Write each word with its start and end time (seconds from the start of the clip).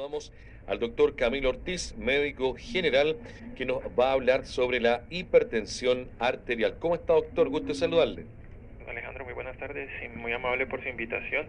Saludamos 0.00 0.32
al 0.66 0.78
doctor 0.78 1.14
Camilo 1.14 1.50
Ortiz, 1.50 1.94
médico 1.98 2.54
general, 2.54 3.18
que 3.54 3.66
nos 3.66 3.82
va 3.98 4.08
a 4.08 4.12
hablar 4.12 4.46
sobre 4.46 4.80
la 4.80 5.02
hipertensión 5.10 6.08
arterial. 6.18 6.78
¿Cómo 6.78 6.94
está, 6.94 7.12
doctor? 7.12 7.50
Gusto 7.50 7.74
saludarle. 7.74 8.24
Alejandro, 8.88 9.26
muy 9.26 9.34
buenas 9.34 9.58
tardes 9.58 9.90
y 10.02 10.08
muy 10.16 10.32
amable 10.32 10.66
por 10.66 10.82
su 10.82 10.88
invitación. 10.88 11.48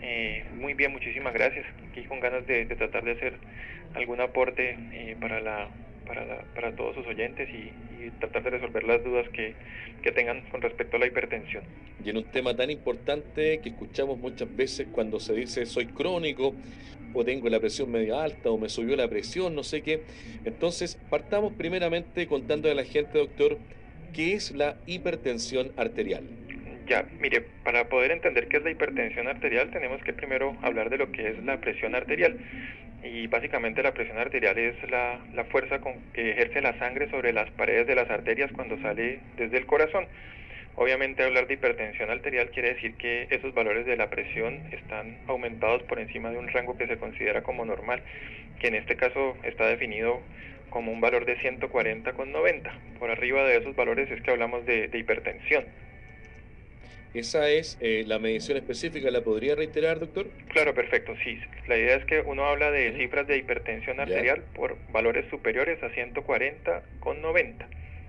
Eh, 0.00 0.46
muy 0.54 0.72
bien, 0.72 0.92
muchísimas 0.92 1.34
gracias. 1.34 1.66
Aquí 1.90 2.04
con 2.04 2.20
ganas 2.20 2.46
de, 2.46 2.64
tratar 2.64 3.04
de 3.04 3.12
hacer 3.12 3.34
algún 3.92 4.18
aporte 4.22 4.78
eh, 4.92 5.14
para 5.20 5.42
la 5.42 5.68
para, 6.06 6.72
todos 6.76 6.94
sus 6.94 7.06
oyentes 7.06 7.48
y, 7.50 7.70
tratar 8.20 8.42
de 8.42 8.50
resolver 8.50 8.84
las 8.84 9.02
dudas 9.02 9.26
que, 9.30 9.54
que, 10.02 10.12
tengan 10.12 10.42
con 10.50 10.60
respecto 10.60 10.96
a 10.96 11.00
la 11.00 11.06
hipertensión. 11.06 11.64
Y 12.04 12.10
en 12.10 12.18
un 12.18 12.24
tema 12.24 12.54
tan 12.54 12.70
importante 12.70 13.60
que 13.60 13.70
escuchamos 13.70 14.18
muchas 14.18 14.54
veces 14.54 14.88
cuando 14.92 15.18
se 15.18 15.32
dice 15.32 15.64
soy 15.64 15.86
crónico 15.86 16.54
o 17.14 17.24
tengo 17.24 17.48
la 17.48 17.60
presión 17.60 17.90
media 17.90 18.22
alta 18.22 18.50
o 18.50 18.58
me 18.58 18.68
subió 18.68 18.94
la 18.96 19.08
presión, 19.08 19.54
no 19.54 19.62
sé 19.62 19.82
qué. 19.82 20.02
Entonces, 20.44 20.98
partamos 21.08 21.54
primeramente 21.54 22.26
contando 22.26 22.70
a 22.70 22.74
la 22.74 22.84
gente, 22.84 23.18
doctor, 23.18 23.58
qué 24.12 24.34
es 24.34 24.50
la 24.52 24.76
hipertensión 24.86 25.72
arterial. 25.76 26.24
Ya, 26.86 27.06
mire, 27.18 27.42
para 27.62 27.88
poder 27.88 28.10
entender 28.10 28.48
qué 28.48 28.58
es 28.58 28.62
la 28.62 28.70
hipertensión 28.70 29.26
arterial 29.26 29.70
tenemos 29.70 30.02
que 30.02 30.12
primero 30.12 30.54
hablar 30.60 30.90
de 30.90 30.98
lo 30.98 31.10
que 31.12 31.28
es 31.28 31.42
la 31.44 31.58
presión 31.58 31.94
arterial. 31.94 32.36
Y 33.04 33.26
básicamente 33.26 33.82
la 33.82 33.92
presión 33.92 34.16
arterial 34.16 34.56
es 34.56 34.76
la, 34.90 35.20
la 35.34 35.44
fuerza 35.44 35.78
con 35.80 36.00
que 36.14 36.30
ejerce 36.30 36.62
la 36.62 36.78
sangre 36.78 37.10
sobre 37.10 37.34
las 37.34 37.50
paredes 37.50 37.86
de 37.86 37.94
las 37.94 38.08
arterias 38.08 38.50
cuando 38.52 38.80
sale 38.80 39.20
desde 39.36 39.58
el 39.58 39.66
corazón. 39.66 40.06
Obviamente 40.76 41.22
hablar 41.22 41.46
de 41.46 41.54
hipertensión 41.54 42.10
arterial 42.10 42.50
quiere 42.50 42.74
decir 42.74 42.94
que 42.94 43.28
esos 43.30 43.52
valores 43.52 43.84
de 43.84 43.96
la 43.96 44.08
presión 44.08 44.58
están 44.72 45.18
aumentados 45.26 45.82
por 45.82 46.00
encima 46.00 46.30
de 46.30 46.38
un 46.38 46.48
rango 46.48 46.78
que 46.78 46.86
se 46.86 46.96
considera 46.96 47.42
como 47.42 47.66
normal, 47.66 48.02
que 48.58 48.68
en 48.68 48.74
este 48.74 48.96
caso 48.96 49.36
está 49.42 49.66
definido 49.66 50.22
como 50.70 50.90
un 50.90 51.02
valor 51.02 51.26
de 51.26 51.38
140 51.38 52.14
con 52.14 52.32
90. 52.32 52.72
Por 52.98 53.10
arriba 53.10 53.44
de 53.44 53.58
esos 53.58 53.76
valores 53.76 54.10
es 54.10 54.22
que 54.22 54.30
hablamos 54.30 54.64
de 54.64 54.90
hipertensión. 54.92 55.64
Esa 57.14 57.48
es 57.48 57.78
eh, 57.80 58.02
la 58.08 58.18
medición 58.18 58.58
específica, 58.58 59.08
¿la 59.12 59.22
podría 59.22 59.54
reiterar, 59.54 60.00
doctor? 60.00 60.26
Claro, 60.48 60.74
perfecto, 60.74 61.14
sí. 61.22 61.38
La 61.68 61.76
idea 61.76 61.94
es 61.94 62.04
que 62.06 62.20
uno 62.20 62.44
habla 62.44 62.72
de 62.72 62.96
cifras 62.98 63.28
de 63.28 63.38
hipertensión 63.38 64.00
arterial 64.00 64.42
por 64.52 64.76
valores 64.90 65.24
superiores 65.30 65.80
a 65.84 65.90
140 65.90 66.82
con 66.98 67.22
90. 67.22 67.68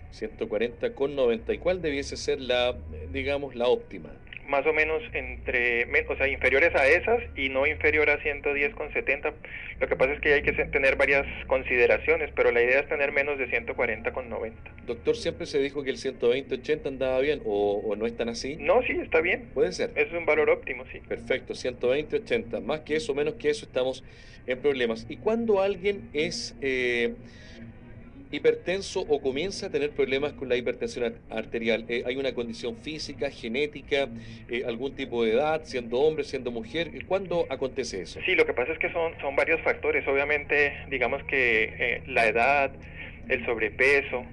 140 0.10 0.96
con 0.96 1.16
90. 1.16 1.54
¿Y 1.54 1.58
cuál 1.60 1.84
debiese 1.84 2.18
ser 2.18 2.42
la, 2.42 2.76
digamos, 3.12 3.54
la 3.54 3.68
óptima? 3.68 4.12
Más 4.48 4.66
o 4.66 4.74
menos 4.74 5.02
entre, 5.14 5.86
o 6.08 6.16
sea, 6.16 6.28
inferiores 6.28 6.74
a 6.76 6.88
esas 6.88 7.22
y 7.36 7.50
no 7.50 7.66
inferior 7.66 8.10
a 8.10 8.20
110,70. 8.20 9.34
Lo 9.80 9.88
que 9.88 9.96
pasa 9.96 10.14
es 10.14 10.22
que 10.22 10.34
hay 10.34 10.42
que 10.42 10.54
tener 10.54 10.96
varias 10.96 11.26
consideraciones, 11.48 12.32
pero 12.36 12.52
la 12.52 12.62
idea 12.62 12.80
es 12.80 12.88
tener 12.88 13.12
menos 13.12 13.38
de 13.38 13.50
140,90. 13.50 14.54
Doctor, 14.86 15.16
¿siempre 15.16 15.46
se 15.46 15.60
dijo 15.60 15.84
que 15.84 15.90
el 15.90 15.98
120-80 15.98 16.88
andaba 16.88 17.20
bien 17.20 17.42
o, 17.46 17.96
no 17.98 18.06
es 18.06 18.16
tan 18.16 18.30
así? 18.30 18.58
No, 18.58 18.82
sí, 18.84 18.94
está 18.94 19.22
bien. 19.22 19.50
Puede 19.54 19.72
ser. 19.72 19.92
es 19.96 20.12
un 20.14 20.26
valor 20.26 20.50
óptimo, 20.50 20.84
sí. 20.92 21.00
Perfecto, 21.00 21.54
120-80. 21.54 22.62
Más 22.62 22.82
que 22.82 22.96
eso, 22.96 23.14
menos 23.14 23.36
que 23.36 23.50
eso, 23.50 23.66
estamos 23.66 24.04
en 24.48 24.60
problemas. 24.60 25.06
¿Y 25.10 25.18
cuando 25.18 25.62
alguien 25.62 26.10
es... 26.14 26.56
Eh, 26.62 27.16
hipertenso 28.36 29.02
o 29.02 29.22
comienza 29.22 29.68
a 29.68 29.70
tener 29.70 29.92
problemas 29.92 30.34
con 30.34 30.50
la 30.50 30.56
hipertensión 30.56 31.16
arterial? 31.30 31.86
Eh, 31.88 32.04
¿Hay 32.06 32.18
una 32.18 32.34
condición 32.34 32.76
física, 32.78 33.30
genética, 33.32 34.08
eh, 34.50 34.64
algún 34.68 34.96
tipo 34.96 35.24
de 35.24 35.34
edad, 35.34 35.62
siendo 35.64 36.00
hombre, 36.00 36.24
siendo 36.24 36.52
mujer? 36.52 36.92
¿Cuándo 37.08 37.46
acontece 37.50 38.02
eso? 38.02 38.20
Sí, 38.26 38.36
lo 38.36 38.46
que 38.46 38.54
pasa 38.54 38.74
es 38.74 38.80
que 38.80 38.92
son, 38.92 39.14
son 39.22 39.36
varios 39.36 39.62
factores. 39.62 40.08
Obviamente, 40.08 40.74
digamos 40.90 41.24
que 41.24 41.64
eh, 41.64 42.02
la 42.08 42.28
edad, 42.28 42.72
el 43.30 43.46
sobrepeso, 43.46 44.26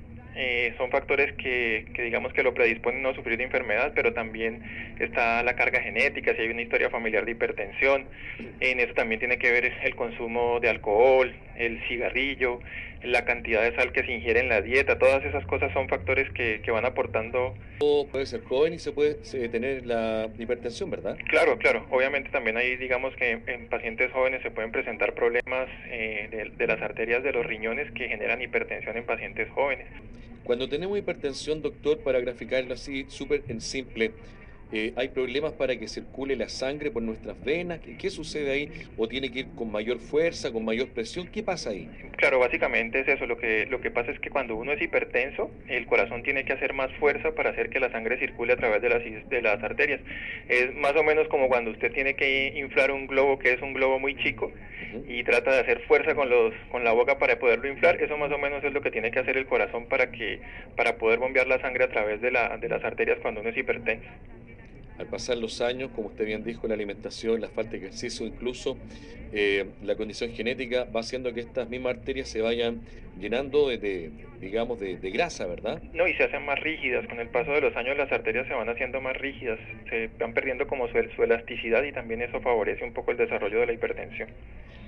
son 0.78 0.90
factores 0.90 1.34
que, 1.34 1.84
que, 1.94 2.04
digamos 2.04 2.32
que 2.32 2.42
lo 2.42 2.54
predisponen 2.54 3.04
a 3.04 3.14
sufrir 3.14 3.36
de 3.36 3.44
enfermedad, 3.44 3.92
pero 3.94 4.14
también 4.14 4.62
está 4.98 5.42
la 5.42 5.54
carga 5.56 5.82
genética, 5.82 6.34
si 6.34 6.40
hay 6.40 6.48
una 6.48 6.62
historia 6.62 6.88
familiar 6.88 7.26
de 7.26 7.32
hipertensión, 7.32 8.06
en 8.60 8.80
eso 8.80 8.94
también 8.94 9.18
tiene 9.18 9.36
que 9.36 9.52
ver 9.52 9.70
el 9.84 9.94
consumo 9.94 10.58
de 10.58 10.70
alcohol, 10.70 11.34
el 11.56 11.80
cigarrillo, 11.88 12.60
la 13.02 13.24
cantidad 13.24 13.62
de 13.62 13.74
sal 13.74 13.92
que 13.92 14.04
se 14.04 14.12
ingiere 14.12 14.40
en 14.40 14.48
la 14.48 14.62
dieta, 14.62 14.98
todas 14.98 15.24
esas 15.24 15.44
cosas 15.46 15.72
son 15.72 15.88
factores 15.88 16.30
que, 16.30 16.60
que 16.62 16.70
van 16.70 16.84
aportando. 16.84 17.54
Puede 18.10 18.26
ser 18.26 18.42
joven 18.44 18.74
y 18.74 18.78
se 18.78 18.92
puede 18.92 19.14
tener 19.48 19.86
la 19.86 20.28
hipertensión, 20.38 20.90
¿verdad? 20.90 21.16
Claro, 21.28 21.58
claro. 21.58 21.86
Obviamente 21.90 22.30
también 22.30 22.56
hay, 22.56 22.76
digamos 22.76 23.14
que 23.16 23.40
en 23.46 23.68
pacientes 23.68 24.12
jóvenes 24.12 24.42
se 24.42 24.50
pueden 24.50 24.70
presentar 24.70 25.14
problemas 25.14 25.68
eh, 25.86 26.28
de, 26.30 26.50
de 26.56 26.66
las 26.66 26.80
arterias 26.80 27.22
de 27.22 27.32
los 27.32 27.44
riñones 27.44 27.90
que 27.92 28.08
generan 28.08 28.40
hipertensión 28.40 28.96
en 28.96 29.04
pacientes 29.04 29.50
jóvenes. 29.50 29.86
Cuando 30.44 30.68
tenemos 30.68 30.98
hipertensión, 30.98 31.62
doctor, 31.62 31.98
para 32.00 32.20
graficarlo 32.20 32.74
así 32.74 33.06
súper 33.08 33.42
en 33.48 33.60
simple, 33.60 34.12
eh, 34.72 34.92
hay 34.96 35.08
problemas 35.08 35.52
para 35.52 35.76
que 35.76 35.86
circule 35.86 36.34
la 36.34 36.48
sangre 36.48 36.90
por 36.90 37.02
nuestras 37.02 37.42
venas. 37.44 37.80
¿Qué, 37.98 38.10
sucede 38.10 38.50
ahí? 38.50 38.72
¿O 38.96 39.06
tiene 39.06 39.30
que 39.30 39.40
ir 39.40 39.46
con 39.54 39.70
mayor 39.70 39.98
fuerza, 39.98 40.50
con 40.50 40.64
mayor 40.64 40.88
presión? 40.88 41.28
¿Qué 41.28 41.42
pasa 41.42 41.70
ahí? 41.70 41.88
Claro, 42.16 42.38
básicamente 42.38 43.00
es 43.00 43.08
eso. 43.08 43.26
Lo 43.26 43.36
que, 43.36 43.66
lo 43.66 43.80
que 43.80 43.90
pasa 43.90 44.10
es 44.10 44.18
que 44.20 44.30
cuando 44.30 44.56
uno 44.56 44.72
es 44.72 44.80
hipertenso, 44.80 45.50
el 45.68 45.86
corazón 45.86 46.22
tiene 46.22 46.44
que 46.44 46.54
hacer 46.54 46.72
más 46.72 46.90
fuerza 46.98 47.34
para 47.34 47.50
hacer 47.50 47.68
que 47.68 47.80
la 47.80 47.90
sangre 47.90 48.18
circule 48.18 48.54
a 48.54 48.56
través 48.56 48.80
de 48.80 48.88
las, 48.88 49.02
de 49.28 49.42
las 49.42 49.62
arterias. 49.62 50.00
Es 50.48 50.74
más 50.74 50.96
o 50.96 51.04
menos 51.04 51.28
como 51.28 51.48
cuando 51.48 51.70
usted 51.70 51.92
tiene 51.92 52.14
que 52.14 52.54
inflar 52.56 52.92
un 52.92 53.06
globo 53.06 53.38
que 53.38 53.52
es 53.52 53.60
un 53.60 53.74
globo 53.74 53.98
muy 53.98 54.16
chico 54.16 54.52
y 55.06 55.22
trata 55.24 55.52
de 55.52 55.60
hacer 55.60 55.80
fuerza 55.86 56.14
con, 56.14 56.28
los, 56.28 56.54
con 56.70 56.84
la 56.84 56.92
boca 56.92 57.18
para 57.18 57.38
poderlo 57.38 57.68
inflar. 57.68 58.00
Eso 58.02 58.16
más 58.16 58.32
o 58.32 58.38
menos 58.38 58.62
es 58.64 58.72
lo 58.72 58.80
que 58.80 58.90
tiene 58.90 59.10
que 59.10 59.18
hacer 59.18 59.36
el 59.36 59.46
corazón 59.46 59.86
para, 59.86 60.10
que, 60.10 60.40
para 60.76 60.96
poder 60.96 61.18
bombear 61.18 61.46
la 61.46 61.60
sangre 61.60 61.84
a 61.84 61.88
través 61.88 62.20
de, 62.20 62.30
la, 62.30 62.56
de 62.56 62.68
las 62.68 62.82
arterias 62.84 63.18
cuando 63.20 63.40
uno 63.40 63.50
es 63.50 63.56
hipertenso. 63.56 64.08
Al 64.98 65.06
pasar 65.06 65.38
los 65.38 65.60
años, 65.60 65.90
como 65.94 66.08
usted 66.08 66.26
bien 66.26 66.44
dijo, 66.44 66.68
la 66.68 66.74
alimentación, 66.74 67.40
la 67.40 67.48
falta 67.48 67.72
de 67.72 67.78
ejercicio, 67.78 68.26
incluso 68.26 68.76
eh, 69.32 69.70
la 69.82 69.96
condición 69.96 70.30
genética 70.32 70.84
va 70.84 71.00
haciendo 71.00 71.32
que 71.32 71.40
estas 71.40 71.68
mismas 71.68 71.96
arterias 71.96 72.28
se 72.28 72.42
vayan 72.42 72.80
llenando 73.18 73.68
de, 73.68 74.10
digamos, 74.42 74.80
de, 74.80 74.96
grasa, 75.10 75.46
¿verdad? 75.46 75.80
No, 75.94 76.06
y 76.06 76.14
se 76.14 76.24
hacen 76.24 76.44
más 76.44 76.58
rígidas. 76.58 77.06
Con 77.06 77.20
el 77.20 77.28
paso 77.28 77.52
de 77.52 77.60
los 77.60 77.74
años 77.76 77.96
las 77.96 78.10
arterias 78.10 78.46
se 78.48 78.54
van 78.54 78.68
haciendo 78.68 79.00
más 79.00 79.16
rígidas, 79.16 79.58
se 79.88 80.10
van 80.18 80.34
perdiendo 80.34 80.66
como 80.66 80.88
su, 80.88 80.94
su 81.14 81.22
elasticidad 81.22 81.82
y 81.84 81.92
también 81.92 82.20
eso 82.22 82.40
favorece 82.40 82.84
un 82.84 82.92
poco 82.92 83.12
el 83.12 83.16
desarrollo 83.16 83.60
de 83.60 83.66
la 83.66 83.72
hipertensión. 83.72 84.28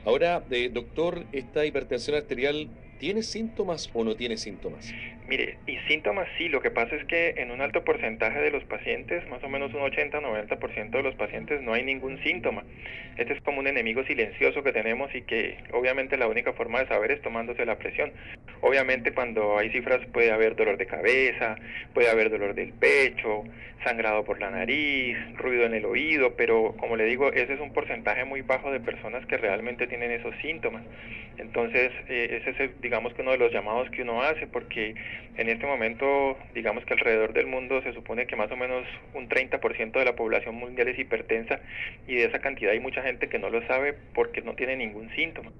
Ahora, 0.05 0.43
eh, 0.51 0.69
doctor, 0.71 1.25
¿esta 1.33 1.65
hipertensión 1.65 2.17
arterial 2.17 2.69
tiene 2.99 3.23
síntomas 3.23 3.91
o 3.95 4.05
no 4.05 4.17
tiene 4.17 4.37
síntomas? 4.37 4.93
Mire, 5.27 5.57
y 5.67 5.79
síntomas 5.89 6.29
sí, 6.37 6.49
lo 6.49 6.61
que 6.61 6.71
pasa 6.71 6.95
es 6.97 7.05
que 7.07 7.35
en 7.39 7.51
un 7.51 7.63
alto 7.63 7.83
porcentaje 7.83 8.39
de 8.41 8.51
los 8.51 8.63
pacientes, 8.65 9.27
más 9.31 9.43
o 9.43 9.49
menos 9.49 9.73
un 9.73 9.81
80-90% 9.81 10.91
de 10.91 11.03
los 11.03 11.15
pacientes, 11.15 11.63
no 11.63 11.73
hay 11.73 11.83
ningún 11.83 12.23
síntoma. 12.23 12.65
Este 13.17 13.33
es 13.33 13.41
como 13.43 13.61
un 13.61 13.67
enemigo 13.67 14.05
silencioso 14.05 14.63
que 14.63 14.73
tenemos 14.73 15.15
y 15.15 15.23
que 15.23 15.57
obviamente 15.73 16.19
la 16.19 16.27
única 16.27 16.53
forma 16.53 16.81
de 16.81 16.89
saber 16.89 17.13
es 17.13 17.23
tomándose 17.23 17.65
la 17.65 17.79
presión. 17.79 18.13
Obviamente 18.61 19.13
cuando 19.13 19.44
hay 19.59 19.71
cifras 19.71 20.01
puede 20.13 20.33
haber 20.33 20.57
dolor 20.57 20.77
de 20.77 20.87
cabeza, 20.87 21.57
puede 21.93 22.11
haber 22.11 22.31
dolor 22.31 22.55
del 22.55 22.73
pecho, 22.73 23.45
sangrado 23.85 24.25
por 24.25 24.41
la 24.41 24.51
nariz, 24.51 25.17
ruido 25.37 25.65
en 25.65 25.75
el 25.75 25.85
oído, 25.85 26.35
pero 26.37 26.75
como 26.79 26.97
le 26.97 27.05
digo, 27.05 27.33
ese 27.33 27.55
es 27.55 27.61
un 27.61 27.73
porcentaje 27.73 28.25
muy 28.25 28.41
bajo 28.41 28.73
de 28.73 28.81
personas 28.81 29.25
que 29.27 29.37
realmente 29.37 29.87
tienen 29.87 30.11
esos 30.11 30.35
síntomas. 30.41 30.83
Entonces, 31.37 31.93
eh, 32.09 32.43
ese 32.47 32.65
es, 32.65 32.81
digamos 32.81 33.13
que 33.15 33.23
uno 33.23 33.33
de 33.33 33.39
los 33.39 33.53
llamados 33.53 33.91
que 33.91 34.03
uno 34.03 34.23
hace, 34.23 34.47
porque 34.47 34.95
en 35.37 35.49
este 35.49 35.67
momento, 35.67 36.39
digamos 36.55 36.85
que 36.85 36.95
alrededor 36.95 37.33
del 37.33 37.47
mundo 37.47 37.83
se 37.83 37.93
supone 37.93 38.27
que 38.27 38.37
más 38.37 38.51
o 38.51 38.57
menos 38.57 38.87
un 39.15 39.29
30% 39.29 39.93
de 39.93 40.05
la 40.05 40.15
población 40.15 40.55
mundial 40.55 40.89
es 40.89 40.99
hipertensa 40.99 41.61
y 42.07 42.15
de 42.15 42.25
esa 42.25 42.39
cantidad 42.39 42.73
hay 42.73 42.81
mucha 42.81 43.03
gente 43.03 43.29
que 43.29 43.39
no 43.39 43.51
lo 43.51 43.67
sabe 43.67 43.95
porque 44.15 44.43
no 44.43 44.55
tiene 44.55 44.77
ningún 44.77 45.11
síntoma. 45.15 45.51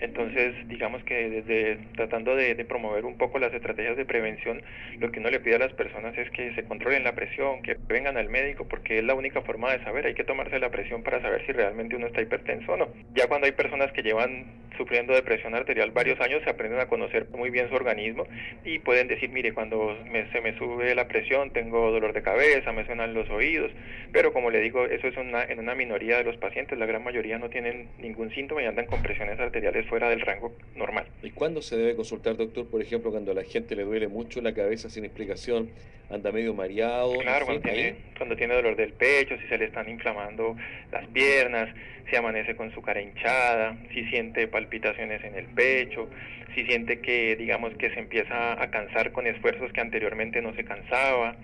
Entonces, 0.00 0.54
digamos 0.68 1.02
que 1.04 1.30
desde 1.30 1.78
tratando 1.96 2.36
de, 2.36 2.54
promover 2.66 3.04
un 3.04 3.16
poco 3.16 3.25
las 3.40 3.52
estrategias 3.52 3.96
de 3.96 4.04
prevención, 4.04 4.62
lo 4.98 5.10
que 5.10 5.20
uno 5.20 5.30
le 5.30 5.40
pide 5.40 5.56
a 5.56 5.58
las 5.58 5.72
personas 5.72 6.16
es 6.16 6.30
que 6.30 6.54
se 6.54 6.64
controlen 6.64 7.04
la 7.04 7.14
presión, 7.14 7.62
que 7.62 7.76
vengan 7.86 8.16
al 8.16 8.28
médico, 8.28 8.66
porque 8.68 8.98
es 8.98 9.04
la 9.04 9.14
única 9.14 9.42
forma 9.42 9.72
de 9.72 9.82
saber. 9.84 10.06
Hay 10.06 10.14
que 10.14 10.24
tomarse 10.24 10.58
la 10.58 10.70
presión 10.70 11.02
para 11.02 11.20
saber 11.20 11.44
si 11.46 11.52
realmente 11.52 11.96
uno 11.96 12.06
está 12.06 12.22
hipertenso 12.22 12.72
o 12.72 12.76
no. 12.76 12.88
Ya 13.14 13.26
cuando 13.28 13.46
hay 13.46 13.52
personas 13.52 13.92
que 13.92 14.02
llevan 14.02 14.46
sufriendo 14.76 15.14
de 15.14 15.22
presión 15.22 15.54
arterial 15.54 15.90
varios 15.90 16.20
años, 16.20 16.42
se 16.44 16.50
aprenden 16.50 16.80
a 16.80 16.86
conocer 16.86 17.28
muy 17.30 17.50
bien 17.50 17.68
su 17.68 17.74
organismo 17.74 18.26
y 18.64 18.78
pueden 18.78 19.08
decir, 19.08 19.30
mire, 19.30 19.52
cuando 19.52 19.96
se 20.32 20.40
me 20.40 20.56
sube 20.58 20.94
la 20.94 21.08
presión, 21.08 21.50
tengo 21.50 21.90
dolor 21.90 22.12
de 22.12 22.22
cabeza, 22.22 22.72
me 22.72 22.84
suenan 22.86 23.14
los 23.14 23.28
oídos, 23.30 23.72
pero 24.12 24.32
como 24.32 24.50
le 24.50 24.60
digo, 24.60 24.84
eso 24.84 25.08
es 25.08 25.16
una, 25.16 25.44
en 25.44 25.58
una 25.58 25.74
minoría 25.74 26.18
de 26.18 26.24
los 26.24 26.36
pacientes, 26.36 26.78
la 26.78 26.86
gran 26.86 27.02
mayoría 27.02 27.38
no 27.38 27.48
tienen 27.48 27.88
ningún 27.98 28.30
síntoma 28.30 28.62
y 28.62 28.66
andan 28.66 28.86
con 28.86 29.02
presiones 29.02 29.38
arteriales 29.40 29.86
fuera 29.86 30.08
del 30.08 30.20
rango 30.20 30.52
normal. 30.74 31.06
¿Y 31.22 31.30
cuándo 31.30 31.62
se 31.62 31.76
debe 31.76 31.96
consultar, 31.96 32.36
doctor? 32.36 32.68
Por 32.68 32.82
ejemplo, 32.82 33.10
cuando 33.16 33.32
a 33.32 33.34
la 33.34 33.44
gente 33.44 33.74
le 33.74 33.84
duele 33.84 34.08
mucho 34.08 34.42
la 34.42 34.52
cabeza 34.52 34.90
sin 34.90 35.06
explicación, 35.06 35.70
anda 36.10 36.32
medio 36.32 36.54
mareado. 36.54 37.14
Claro, 37.18 37.46
cuando, 37.46 37.62
tiene, 37.62 37.96
cuando 38.16 38.36
tiene 38.36 38.54
dolor 38.54 38.76
del 38.76 38.92
pecho, 38.92 39.36
si 39.38 39.48
se 39.48 39.58
le 39.58 39.66
están 39.66 39.88
inflamando 39.88 40.56
las 40.92 41.06
piernas, 41.08 41.68
si 42.08 42.16
amanece 42.16 42.54
con 42.54 42.72
su 42.72 42.82
cara 42.82 43.00
hinchada, 43.00 43.76
si 43.92 44.04
siente 44.06 44.46
palpitaciones 44.46 45.22
en 45.24 45.34
el 45.34 45.46
pecho, 45.46 46.08
si 46.54 46.64
siente 46.64 47.00
que 47.00 47.36
digamos 47.36 47.74
que 47.74 47.90
se 47.90 47.98
empieza 47.98 48.60
a 48.60 48.70
cansar 48.70 49.12
con 49.12 49.26
esfuerzos 49.26 49.72
que 49.72 49.80
anteriormente 49.80 50.40
no 50.40 50.54
se 50.54 50.64
cansaba, 50.64 51.36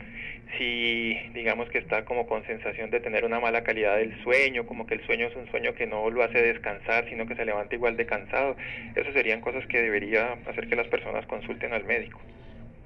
si 0.57 1.15
digamos 1.35 1.69
que 1.71 1.79
está 1.79 2.05
como 2.05 2.27
con 2.27 2.45
sensación 2.47 2.91
de 2.91 3.01
tener 3.01 3.25
una 3.25 3.41
mala 3.41 3.65
calidad 3.65 3.97
del 3.97 4.23
sueño, 4.23 4.67
como 4.67 4.87
que 4.87 4.95
el 4.95 5.07
sueño 5.07 5.27
es 5.27 5.37
un 5.37 5.51
sueño 5.51 5.75
que 5.75 5.87
no 5.87 6.09
lo 6.11 6.23
hace 6.23 6.41
descansar, 6.41 7.09
sino 7.09 7.27
que 7.27 7.35
se 7.35 7.45
levanta 7.45 7.75
igual 7.75 7.97
de 7.97 8.07
cansado, 8.07 8.57
esas 8.95 9.13
serían 9.15 9.41
cosas 9.41 9.67
que 9.67 9.81
debería 9.81 10.35
hacer 10.47 10.69
que 10.69 10.77
las 10.77 10.87
personas 10.89 11.27
consulten 11.27 11.73
al 11.73 11.85
médico. 11.85 12.21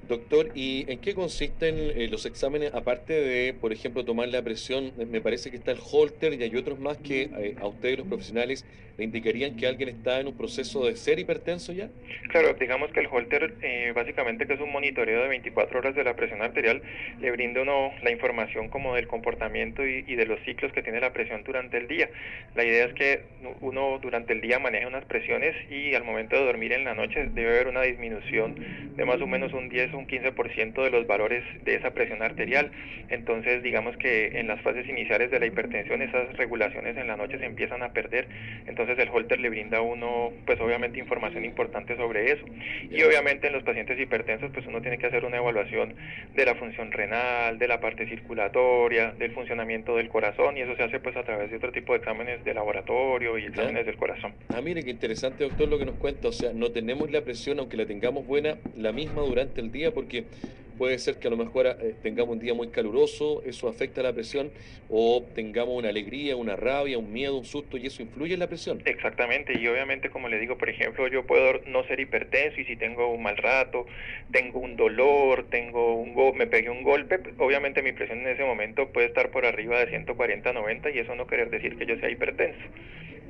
Doctor, 0.09 0.51
¿y 0.55 0.85
en 0.89 1.01
qué 1.01 1.15
consisten 1.15 1.77
eh, 1.79 2.07
los 2.09 2.27
exámenes, 2.27 2.73
aparte 2.75 3.13
de, 3.13 3.55
por 3.55 3.73
ejemplo, 3.73 4.05
tomar 4.05 4.29
la 4.29 4.41
presión? 4.43 4.93
Me 5.11 5.21
parece 5.21 5.51
que 5.51 5.57
está 5.57 5.73
el 5.73 5.79
Holter 5.81 6.35
y 6.35 6.43
hay 6.45 6.55
otros 6.55 6.79
más 6.79 6.97
que 6.99 7.23
eh, 7.23 7.57
a 7.61 7.67
ustedes 7.67 7.99
los 7.99 8.07
profesionales 8.07 8.65
le 8.99 9.05
indicarían 9.05 9.57
que 9.57 9.67
alguien 9.67 9.91
está 9.91 10.21
en 10.21 10.29
un 10.29 10.37
proceso 10.37 10.87
de 10.87 10.97
ser 10.97 11.19
hipertenso 11.19 11.73
ya. 11.73 11.89
Claro, 12.31 12.55
digamos 12.55 12.91
que 12.93 13.01
el 13.01 13.09
Holter, 13.11 13.55
eh, 13.63 13.93
básicamente 13.95 14.47
que 14.47 14.55
es 14.55 14.61
un 14.61 14.73
monitoreo 14.73 15.23
de 15.23 15.29
24 15.29 15.79
horas 15.79 15.95
de 15.95 16.05
la 16.05 16.17
presión 16.17 16.41
arterial, 16.41 16.81
le 17.21 17.31
brinda 17.31 17.63
uno 17.63 17.93
la 18.03 18.11
información 18.11 18.69
como 18.69 18.95
del 18.95 19.07
comportamiento 19.07 19.87
y, 19.87 20.05
y 20.07 20.15
de 20.15 20.27
los 20.27 20.41
ciclos 20.45 20.73
que 20.73 20.83
tiene 20.83 21.01
la 21.01 21.13
presión 21.13 21.43
durante 21.45 21.77
el 21.77 21.89
día. 21.89 22.09
La 22.55 22.65
idea 22.65 22.87
es 22.87 22.95
que 22.95 23.21
uno 23.61 23.99
durante 24.01 24.33
el 24.33 24.41
día 24.41 24.59
maneje 24.59 24.87
unas 24.87 25.05
presiones 25.05 25.55
y 25.71 25.95
al 25.95 26.05
momento 26.05 26.37
de 26.37 26.45
dormir 26.45 26.73
en 26.73 26.85
la 26.85 26.95
noche 26.95 27.29
debe 27.35 27.51
haber 27.51 27.69
una 27.69 27.83
disminución 27.83 28.95
de 28.97 29.05
más 29.05 29.21
o 29.21 29.27
menos 29.27 29.53
un 29.53 29.69
10 29.69 29.93
un 29.97 30.07
15% 30.07 30.83
de 30.83 30.91
los 30.91 31.07
valores 31.07 31.43
de 31.65 31.75
esa 31.75 31.93
presión 31.93 32.23
arterial. 32.23 32.71
Entonces, 33.09 33.63
digamos 33.63 33.97
que 33.97 34.39
en 34.39 34.49
las 34.49 34.61
fases 34.63 34.89
iniciales 34.89 35.31
de 35.31 35.41
la 35.41 35.47
hipertensión 35.47 36.03
esas 36.03 36.37
regulaciones 36.37 36.97
en 36.97 37.07
la 37.07 37.17
noche 37.17 37.39
se 37.39 37.47
empiezan 37.47 37.83
a 37.83 37.93
perder. 37.93 38.29
Entonces 38.67 38.99
el 38.99 39.09
Holter 39.09 39.41
le 39.41 39.51
brinda 39.51 39.79
a 39.79 39.83
uno, 39.83 40.33
pues 40.45 40.61
obviamente 40.61 40.99
información 40.99 41.45
importante 41.45 41.97
sobre 41.97 42.33
eso. 42.33 42.45
Y 42.91 43.03
obviamente 43.03 43.47
en 43.47 43.53
los 43.53 43.63
pacientes 43.63 43.99
hipertensos, 43.99 44.51
pues 44.53 44.67
uno 44.67 44.81
tiene 44.81 44.99
que 44.99 45.07
hacer 45.07 45.25
una 45.25 45.39
evaluación 45.39 45.95
de 46.35 46.45
la 46.45 46.55
función 46.55 46.93
renal, 46.93 47.59
de 47.59 47.69
la 47.69 47.81
parte 47.81 48.09
circulatoria, 48.09 49.13
del 49.13 49.33
funcionamiento 49.33 49.97
del 49.97 50.09
corazón 50.09 50.57
y 50.57 50.61
eso 50.61 50.77
se 50.77 50.83
hace 50.83 51.01
pues 51.01 51.17
a 51.17 51.23
través 51.23 51.51
de 51.51 51.57
otro 51.57 51.73
tipo 51.73 51.93
de 51.93 51.99
exámenes 51.99 52.45
de 52.45 52.55
laboratorio 52.55 53.39
y 53.39 53.45
exámenes 53.45 53.87
del 53.87 53.97
corazón. 53.97 54.35
Ah, 54.49 54.61
mire 54.61 54.83
qué 54.83 54.91
interesante 54.91 55.45
doctor 55.45 55.69
lo 55.69 55.79
que 55.79 55.87
nos 55.87 55.97
cuenta, 55.97 56.29
o 56.29 56.33
sea, 56.33 56.53
no 56.53 56.71
tenemos 56.71 57.11
la 57.11 57.23
presión, 57.23 57.59
aunque 57.59 57.77
la 57.77 57.87
tengamos 57.87 58.27
buena, 58.27 58.57
la 58.77 58.93
misma 58.93 59.23
durante 59.23 59.61
el 59.61 59.73
día 59.73 59.86
porque 59.93 60.27
puede 60.77 60.99
ser 60.99 61.19
que 61.19 61.29
a 61.29 61.31
lo 61.31 61.37
mejor 61.37 61.67
eh, 61.67 61.95
tengamos 62.03 62.35
un 62.35 62.41
día 62.41 62.55
muy 62.55 62.69
caluroso, 62.69 63.43
eso 63.45 63.69
afecta 63.69 64.03
la 64.03 64.13
presión, 64.13 64.51
o 64.89 65.25
tengamos 65.35 65.77
una 65.77 65.89
alegría, 65.89 66.37
una 66.37 66.57
rabia, 66.57 66.99
un 66.99 67.13
miedo, 67.13 67.37
un 67.37 67.45
susto, 67.45 67.77
y 67.77 67.87
eso 67.87 68.03
influye 68.03 68.35
en 68.35 68.41
la 68.41 68.49
presión. 68.49 68.83
Exactamente, 68.85 69.59
y 69.59 69.67
obviamente 69.67 70.11
como 70.11 70.29
le 70.29 70.39
digo, 70.39 70.59
por 70.59 70.69
ejemplo, 70.69 71.09
yo 71.09 71.27
puedo 71.27 71.61
no 71.67 71.85
ser 71.85 72.01
hipertenso 72.01 72.61
y 72.61 72.65
si 72.65 72.77
tengo 72.77 73.09
un 73.09 73.23
mal 73.23 73.37
rato, 73.37 73.87
tengo 74.31 74.61
un 74.61 74.77
dolor, 74.77 75.47
tengo 75.51 75.95
un 75.95 76.17
me 76.37 76.47
pegué 76.47 76.71
un 76.71 76.83
golpe, 76.83 77.21
obviamente 77.39 77.83
mi 77.83 77.93
presión 77.93 78.21
en 78.21 78.29
ese 78.29 78.45
momento 78.45 78.89
puede 78.89 79.07
estar 79.07 79.31
por 79.31 79.45
arriba 79.45 79.79
de 79.81 79.89
140, 79.89 80.53
90 80.53 80.91
y 80.91 80.99
eso 80.99 81.15
no 81.15 81.27
quiere 81.27 81.47
decir 81.47 81.77
que 81.77 81.87
yo 81.87 81.99
sea 81.99 82.11
hipertenso. 82.11 82.61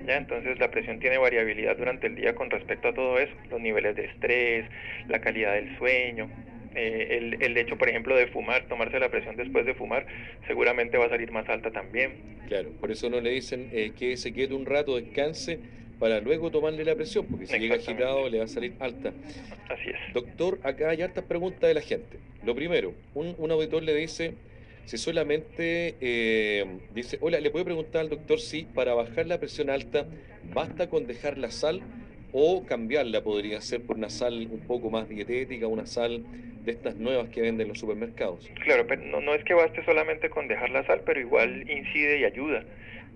¿Ya? 0.06 0.19
Entonces 0.19 0.58
la 0.60 0.70
presión 0.70 1.00
tiene 1.00 1.19
variabilidad 1.19 1.76
durante 1.76 2.06
el 2.06 2.14
día 2.14 2.34
con 2.34 2.48
respecto 2.50 2.88
a 2.88 2.94
todo 2.94 3.19
eso, 3.19 3.32
los 3.50 3.60
niveles 3.60 3.96
de 3.96 4.04
estrés, 4.04 4.64
la 5.08 5.20
calidad 5.20 5.54
del 5.54 5.76
sueño, 5.78 6.31
eh, 6.76 7.19
el, 7.19 7.43
el, 7.43 7.56
hecho, 7.56 7.76
por 7.76 7.88
ejemplo, 7.88 8.17
de 8.17 8.26
fumar, 8.28 8.69
tomarse 8.69 8.99
la 8.99 9.08
presión 9.08 9.37
después 9.37 9.67
de 9.67 9.75
fumar, 9.75 10.06
seguramente 10.46 10.99
va 10.99 11.06
a 11.06 11.08
salir 11.08 11.32
más 11.32 11.49
alta 11.49 11.70
también. 11.70 12.12
Claro, 12.49 12.70
por 12.81 12.90
eso 12.90 13.11
no 13.11 13.20
le 13.20 13.31
dicen 13.31 13.70
eh, 13.73 13.93
que 13.99 14.17
se 14.17 14.32
quede 14.32 14.55
un 14.55 14.67
rato, 14.67 14.96
descanse, 14.96 15.58
para 15.99 16.20
luego 16.20 16.50
tomarle 16.50 16.84
la 16.84 16.94
presión, 16.94 17.26
porque 17.26 17.46
si 17.46 17.58
llega 17.58 17.76
agitado 17.76 18.28
le 18.28 18.38
va 18.38 18.44
a 18.44 18.49
salir 18.49 18.75
alta. 18.78 19.12
Así 19.69 19.88
es. 19.88 20.12
Doctor, 20.12 20.61
acá 20.62 20.90
hay 20.90 21.02
hartas 21.02 21.25
preguntas 21.25 21.62
de 21.62 21.75
la 21.75 21.81
gente. 21.81 22.19
Lo 22.44 22.55
primero, 22.55 22.94
un, 23.14 23.34
un 23.38 23.50
auditor 23.50 23.82
le 23.82 23.94
dice 23.94 24.34
si 24.87 24.99
solamente 24.99 25.96
eh, 26.00 26.64
dice, 26.94 27.19
hola, 27.20 27.40
le 27.40 27.50
puedo 27.50 27.64
preguntar 27.64 28.02
al 28.02 28.08
doctor 28.08 28.40
si 28.40 28.62
para 28.62 28.94
bajar 28.94 29.26
la 29.26 29.38
presión 29.38 29.69
alta 29.69 30.06
basta 30.55 30.88
con 30.88 31.08
dejar 31.08 31.38
la 31.38 31.50
sal 31.50 31.82
o 32.38 32.66
cambiarla 32.66 33.22
podría 33.22 33.62
ser 33.62 33.80
por 33.86 33.96
una 33.96 34.10
sal 34.10 34.46
un 34.50 34.60
poco 34.60 34.90
más 34.90 35.08
dietética, 35.08 35.68
una 35.68 35.86
sal 35.86 36.22
de 36.66 36.72
estas 36.72 36.96
nuevas 36.96 37.30
que 37.30 37.40
venden 37.40 37.62
en 37.62 37.68
los 37.68 37.78
supermercados. 37.78 38.50
Claro, 38.62 38.86
pero 38.86 39.02
no, 39.06 39.22
no 39.22 39.34
es 39.34 39.42
que 39.44 39.54
baste 39.54 39.82
solamente 39.86 40.28
con 40.28 40.46
dejar 40.46 40.68
la 40.68 40.84
sal, 40.84 41.00
pero 41.06 41.18
igual 41.18 41.64
incide 41.70 42.18
y 42.18 42.24
ayuda. 42.24 42.62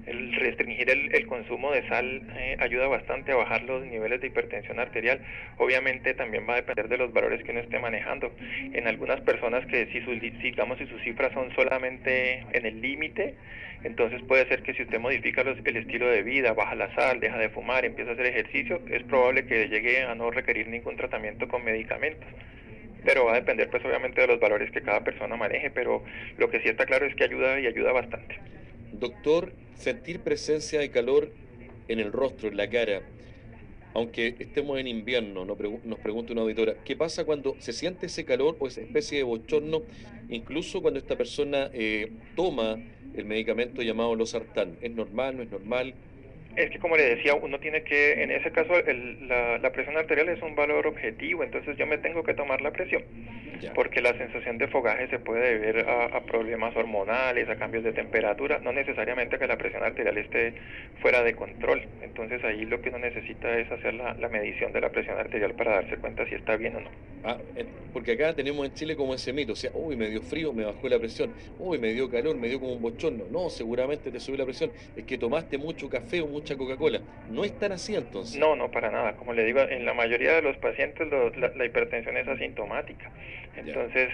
El 0.07 0.33
restringir 0.35 0.91
el, 0.91 1.27
consumo 1.27 1.73
de 1.73 1.87
sal 1.89 2.23
eh, 2.37 2.57
ayuda 2.59 2.89
bastante 2.89 3.33
a 3.33 3.37
bajar 3.37 3.63
los 3.63 3.85
niveles 3.85 4.21
de 4.21 4.29
hipertensión 4.29 4.79
arterial. 4.79 5.21
Obviamente 5.59 6.15
también 6.15 6.47
va 6.49 6.55
a 6.55 6.57
depender 6.57 6.89
de 6.89 6.99
los 6.99 7.13
valores 7.13 7.43
que 7.45 7.53
uno 7.53 7.61
esté 7.61 7.79
manejando. 7.79 8.33
En 8.73 8.87
algunas 8.89 9.21
personas 9.21 9.67
que 9.67 9.87
si 9.87 10.01
sus, 10.01 10.21
digamos, 10.21 10.79
si 10.79 10.87
sus 10.87 11.01
cifras 11.03 11.33
son 11.33 11.55
solamente 11.55 12.45
en 12.53 12.67
el 12.67 12.81
límite, 12.81 13.35
entonces 13.85 14.23
puede 14.23 14.47
ser 14.49 14.63
que 14.63 14.75
si 14.75 14.83
usted 14.83 14.99
modifica 15.01 15.43
el 15.43 15.77
estilo 15.77 16.09
de 16.09 16.23
vida, 16.23 16.53
baja 16.53 16.75
la 16.75 16.95
sal, 16.95 17.21
deja 17.21 17.39
de 17.39 17.49
fumar, 17.51 17.85
empieza 17.85 18.11
a 18.11 18.15
hacer 18.15 18.27
ejercicio, 18.27 18.81
es 18.91 19.03
probable 19.05 19.47
que 19.47 19.69
llegue 19.69 20.03
a 20.03 20.15
no 20.15 20.31
requerir 20.31 20.69
ningún 20.69 20.97
tratamiento 20.97 21.49
con 21.49 21.65
medicamentos 21.65 22.29
pero 23.05 23.25
va 23.25 23.33
a 23.33 23.37
depender 23.37 23.71
pues 23.71 23.85
obviamente 23.85 24.21
de 24.21 24.27
los 24.27 24.41
valores 24.41 24.71
que 24.71 24.83
cada 24.83 25.03
persona 25.03 25.37
maneje, 25.37 25.71
pero 25.71 26.05
lo 26.39 26.51
que 26.51 26.61
sí 26.61 26.69
está 26.69 26.87
claro 26.87 27.07
es 27.07 27.15
que 27.15 27.25
ayuda 27.25 27.59
y 27.61 27.67
ayuda 27.67 27.93
bastante. 27.93 28.39
Doctor, 29.01 29.55
sentir 29.77 30.21
presencia 30.21 30.79
de 30.79 30.91
calor 30.91 31.33
en 31.89 32.01
el 32.01 32.13
rostro, 32.13 32.49
en 32.51 32.59
la 32.59 32.69
cara, 32.69 33.01
aunque 33.95 34.37
estemos 34.39 34.79
en 34.79 34.87
invierno, 34.87 35.47
nos, 35.47 35.57
pregunta 35.57 36.33
una 36.33 36.43
auditora, 36.43 36.75
¿qué 36.85 36.97
pasa 36.97 37.25
cuando 37.25 37.57
se 37.61 37.73
siente 37.73 38.07
ese 38.07 38.27
calor 38.27 38.57
o 38.61 38.69
esa 38.69 38.83
especie 38.83 39.17
de 39.17 39.25
bochorno, 39.25 39.83
incluso 40.29 40.83
cuando 40.83 41.01
esta 41.01 41.17
persona 41.17 41.71
eh, 41.73 42.13
toma 42.37 42.79
el 43.15 43.25
medicamento 43.25 43.81
llamado 43.81 44.15
losartán? 44.15 44.77
¿Es 44.83 44.91
normal, 44.93 45.39
no 45.39 45.43
es 45.45 45.51
normal? 45.51 45.95
Es 46.57 46.71
que 46.71 46.79
como 46.79 46.97
le 46.97 47.15
decía, 47.15 47.35
uno 47.35 47.61
tiene 47.61 47.83
que, 47.83 48.23
en 48.23 48.31
ese 48.33 48.51
caso, 48.51 48.73
la, 49.23 49.71
presión 49.71 49.97
arterial 49.97 50.29
es 50.29 50.43
un 50.43 50.57
valor 50.57 50.87
objetivo, 50.87 51.45
entonces 51.45 51.77
yo 51.77 51.87
me 51.87 51.99
tengo 51.99 52.25
que 52.25 52.35
tomar 52.35 52.61
la 52.61 52.73
presión, 52.73 53.05
porque 53.73 54.01
la 54.01 54.17
sensación 54.19 54.59
de 54.59 54.67
fogaje 54.67 55.07
se 55.09 55.21
puede 55.21 55.59
deber 55.59 55.89
a, 55.89 56.21
problemas 56.25 56.75
hormonales, 56.75 57.49
a 57.49 57.57
cambios 57.57 57.85
de 57.85 57.93
temperatura, 57.93 58.59
no 58.59 58.73
necesariamente 58.73 59.39
que 59.39 59.47
la 59.47 59.57
presión 59.57 59.85
arterial 59.85 60.19
esté 60.19 60.55
fuera 61.01 61.23
de 61.23 61.35
control. 61.35 61.83
Entonces 62.03 62.43
ahí 62.45 62.65
lo 62.67 62.81
que 62.83 62.89
uno 62.89 62.99
necesita 62.99 63.57
es 63.59 63.71
hacer 63.71 63.95
la, 63.95 64.29
medición 64.29 64.73
de 64.73 64.81
la 64.81 64.91
presión 64.91 65.19
arterial 65.19 65.55
para 65.55 65.77
darse 65.77 65.97
cuenta 65.97 66.27
si 66.27 66.35
está 66.35 66.57
bien 66.57 66.77
o 66.77 66.81
no. 66.81 66.91
Ah, 67.25 67.37
porque 67.93 68.13
acá 68.13 68.35
tenemos 68.35 68.67
en 68.67 68.75
Chile 68.75 68.97
como 68.97 69.15
ese 69.15 69.33
mito, 69.33 69.53
o 69.53 69.57
sea, 69.57 69.71
uy, 69.75 69.97
me 69.97 70.09
dio 70.09 70.23
frío, 70.23 70.53
me 70.53 70.65
bajó 70.65 70.89
la 70.89 70.99
presión, 70.99 71.33
uy, 71.59 71.79
me 71.79 71.93
dio 71.93 72.11
calor, 72.11 72.37
me 72.37 72.49
dio 72.49 72.61
como 72.61 72.73
un 72.73 72.83
bochorno. 72.83 73.25
No, 73.31 73.51
seguramente 73.51 74.11
te 74.11 74.21
subió 74.21 74.39
la 74.39 74.45
presión, 74.45 74.71
es 74.97 75.05
que 75.05 75.19
tomaste 75.19 75.59
mucho 75.59 75.89
café 75.89 76.21
o 76.21 76.27
mucho 76.27 76.40
mucha 76.41 76.57
Coca-Cola. 76.57 77.01
¿No 77.31 77.45
es 77.45 77.59
tan 77.59 77.73
así 77.73 77.95
entonces? 77.95 78.39
No, 78.39 78.57
no, 78.57 78.71
para 78.71 78.91
nada. 78.91 79.15
Como 79.17 79.33
le 79.33 79.45
digo, 79.45 79.61
en 79.61 79.85
la 79.85 79.95
mayoría 79.95 80.33
de 80.33 80.43
los 80.43 80.57
pacientes 80.57 81.09
la, 81.37 81.65
hipertensión 81.65 82.17
es 82.17 82.27
asintomática. 82.27 83.11
Entonces, 83.57 84.09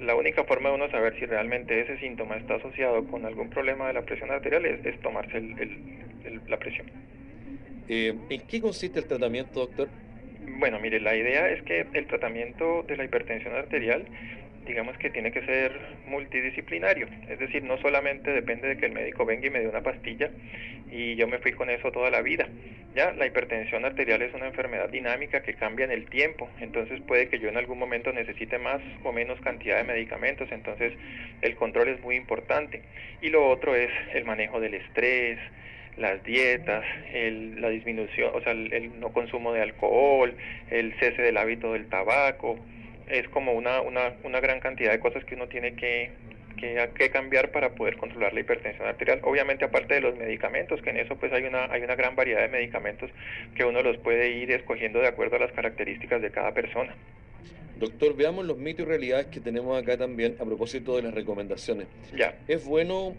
la 0.00 0.14
única 0.14 0.44
forma 0.44 0.68
de 0.68 0.76
uno 0.76 0.90
saber 0.90 1.18
si 1.18 1.26
realmente 1.26 1.80
ese 1.80 1.98
síntoma 1.98 2.36
está 2.36 2.54
asociado 2.54 3.04
con 3.06 3.24
algún 3.26 3.50
problema 3.50 3.88
de 3.88 3.94
la 3.94 4.02
presión 4.02 4.30
arterial 4.30 4.64
es, 4.64 5.00
tomarse 5.00 5.40
la 6.48 6.56
presión. 6.58 6.86
Eh, 7.88 8.14
¿En 8.30 8.40
qué 8.42 8.60
consiste 8.60 9.00
el 9.00 9.06
tratamiento, 9.06 9.60
doctor? 9.60 9.88
Bueno, 10.58 10.78
mire, 10.78 11.00
la 11.00 11.16
idea 11.16 11.48
es 11.48 11.62
que 11.62 11.86
el 11.92 12.06
tratamiento 12.06 12.84
de 12.86 12.96
la 12.96 13.04
hipertensión 13.04 13.54
arterial 13.54 14.04
digamos 14.66 14.96
que 14.98 15.10
tiene 15.10 15.32
que 15.32 15.44
ser 15.44 15.72
multidisciplinario, 16.06 17.08
es 17.28 17.38
decir, 17.38 17.62
no 17.64 17.78
solamente 17.78 18.30
depende 18.30 18.68
de 18.68 18.76
que 18.76 18.86
el 18.86 18.92
médico 18.92 19.24
venga 19.24 19.46
y 19.46 19.50
me 19.50 19.60
dé 19.60 19.68
una 19.68 19.82
pastilla 19.82 20.30
y 20.90 21.16
yo 21.16 21.26
me 21.26 21.38
fui 21.38 21.52
con 21.52 21.70
eso 21.70 21.90
toda 21.90 22.10
la 22.10 22.22
vida. 22.22 22.48
Ya 22.94 23.12
la 23.12 23.26
hipertensión 23.26 23.84
arterial 23.86 24.20
es 24.20 24.34
una 24.34 24.46
enfermedad 24.46 24.90
dinámica 24.90 25.42
que 25.42 25.54
cambia 25.54 25.86
en 25.86 25.92
el 25.92 26.06
tiempo, 26.06 26.50
entonces 26.60 27.00
puede 27.00 27.28
que 27.28 27.38
yo 27.38 27.48
en 27.48 27.56
algún 27.56 27.78
momento 27.78 28.12
necesite 28.12 28.58
más 28.58 28.80
o 29.02 29.12
menos 29.12 29.40
cantidad 29.40 29.78
de 29.78 29.84
medicamentos, 29.84 30.52
entonces 30.52 30.92
el 31.40 31.56
control 31.56 31.88
es 31.88 32.00
muy 32.02 32.16
importante. 32.16 32.82
Y 33.22 33.30
lo 33.30 33.48
otro 33.48 33.74
es 33.74 33.90
el 34.12 34.24
manejo 34.26 34.60
del 34.60 34.74
estrés, 34.74 35.38
las 35.96 36.22
dietas, 36.24 36.84
la 37.12 37.68
disminución, 37.70 38.30
o 38.34 38.40
sea, 38.42 38.52
el 38.52 39.00
no 39.00 39.12
consumo 39.12 39.52
de 39.52 39.62
alcohol, 39.62 40.34
el 40.70 40.92
cese 40.98 41.22
del 41.22 41.36
hábito 41.38 41.72
del 41.72 41.88
tabaco, 41.88 42.58
es 43.12 43.28
como 43.28 43.52
una, 43.52 43.80
una, 43.82 44.14
una 44.24 44.40
gran 44.40 44.60
cantidad 44.60 44.90
de 44.90 44.98
cosas 44.98 45.24
que 45.24 45.34
uno 45.34 45.46
tiene 45.46 45.74
que, 45.74 46.10
que, 46.56 47.10
cambiar 47.10 47.50
para 47.50 47.74
poder 47.74 47.96
controlar 47.98 48.32
la 48.32 48.40
hipertensión 48.40 48.88
arterial. 48.88 49.20
Obviamente 49.22 49.64
aparte 49.64 49.94
de 49.94 50.00
los 50.00 50.16
medicamentos, 50.16 50.80
que 50.80 50.90
en 50.90 50.96
eso 50.96 51.16
pues 51.16 51.32
hay 51.32 51.44
una, 51.44 51.66
hay 51.66 51.82
una 51.82 51.94
gran 51.94 52.16
variedad 52.16 52.40
de 52.40 52.48
medicamentos 52.48 53.10
que 53.54 53.64
uno 53.64 53.82
los 53.82 53.98
puede 53.98 54.30
ir 54.30 54.50
escogiendo 54.50 55.00
de 55.00 55.08
acuerdo 55.08 55.36
a 55.36 55.40
las 55.40 55.52
características 55.52 56.22
de 56.22 56.30
cada 56.30 56.52
persona. 56.54 56.94
Doctor, 57.78 58.16
veamos 58.16 58.46
los 58.46 58.58
mitos 58.58 58.86
y 58.86 58.88
realidades 58.88 59.26
que 59.26 59.40
tenemos 59.40 59.80
acá 59.80 59.98
también 59.98 60.36
a 60.40 60.44
propósito 60.44 60.96
de 60.96 61.02
las 61.02 61.12
recomendaciones. 61.12 61.88
Ya. 62.16 62.38
¿Es 62.46 62.64
bueno 62.64 63.14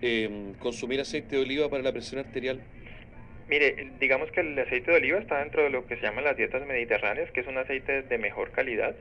em, 0.00 0.54
consumir 0.54 1.00
aceite 1.00 1.36
de 1.36 1.42
oliva 1.42 1.68
para 1.68 1.82
la 1.82 1.92
presión 1.92 2.20
arterial? 2.20 2.60
Mire, 3.50 3.90
digamos 3.98 4.30
que 4.30 4.42
el 4.42 4.56
aceite 4.56 4.92
de 4.92 4.98
oliva 4.98 5.18
está 5.18 5.40
dentro 5.40 5.64
de 5.64 5.70
lo 5.70 5.84
que 5.84 5.96
se 5.96 6.02
llaman 6.02 6.22
las 6.22 6.36
dietas 6.36 6.64
mediterráneas, 6.64 7.32
que 7.32 7.40
es 7.40 7.48
un 7.48 7.58
aceite 7.58 8.02
de 8.02 8.16
mejor 8.16 8.52
calidad. 8.52 8.94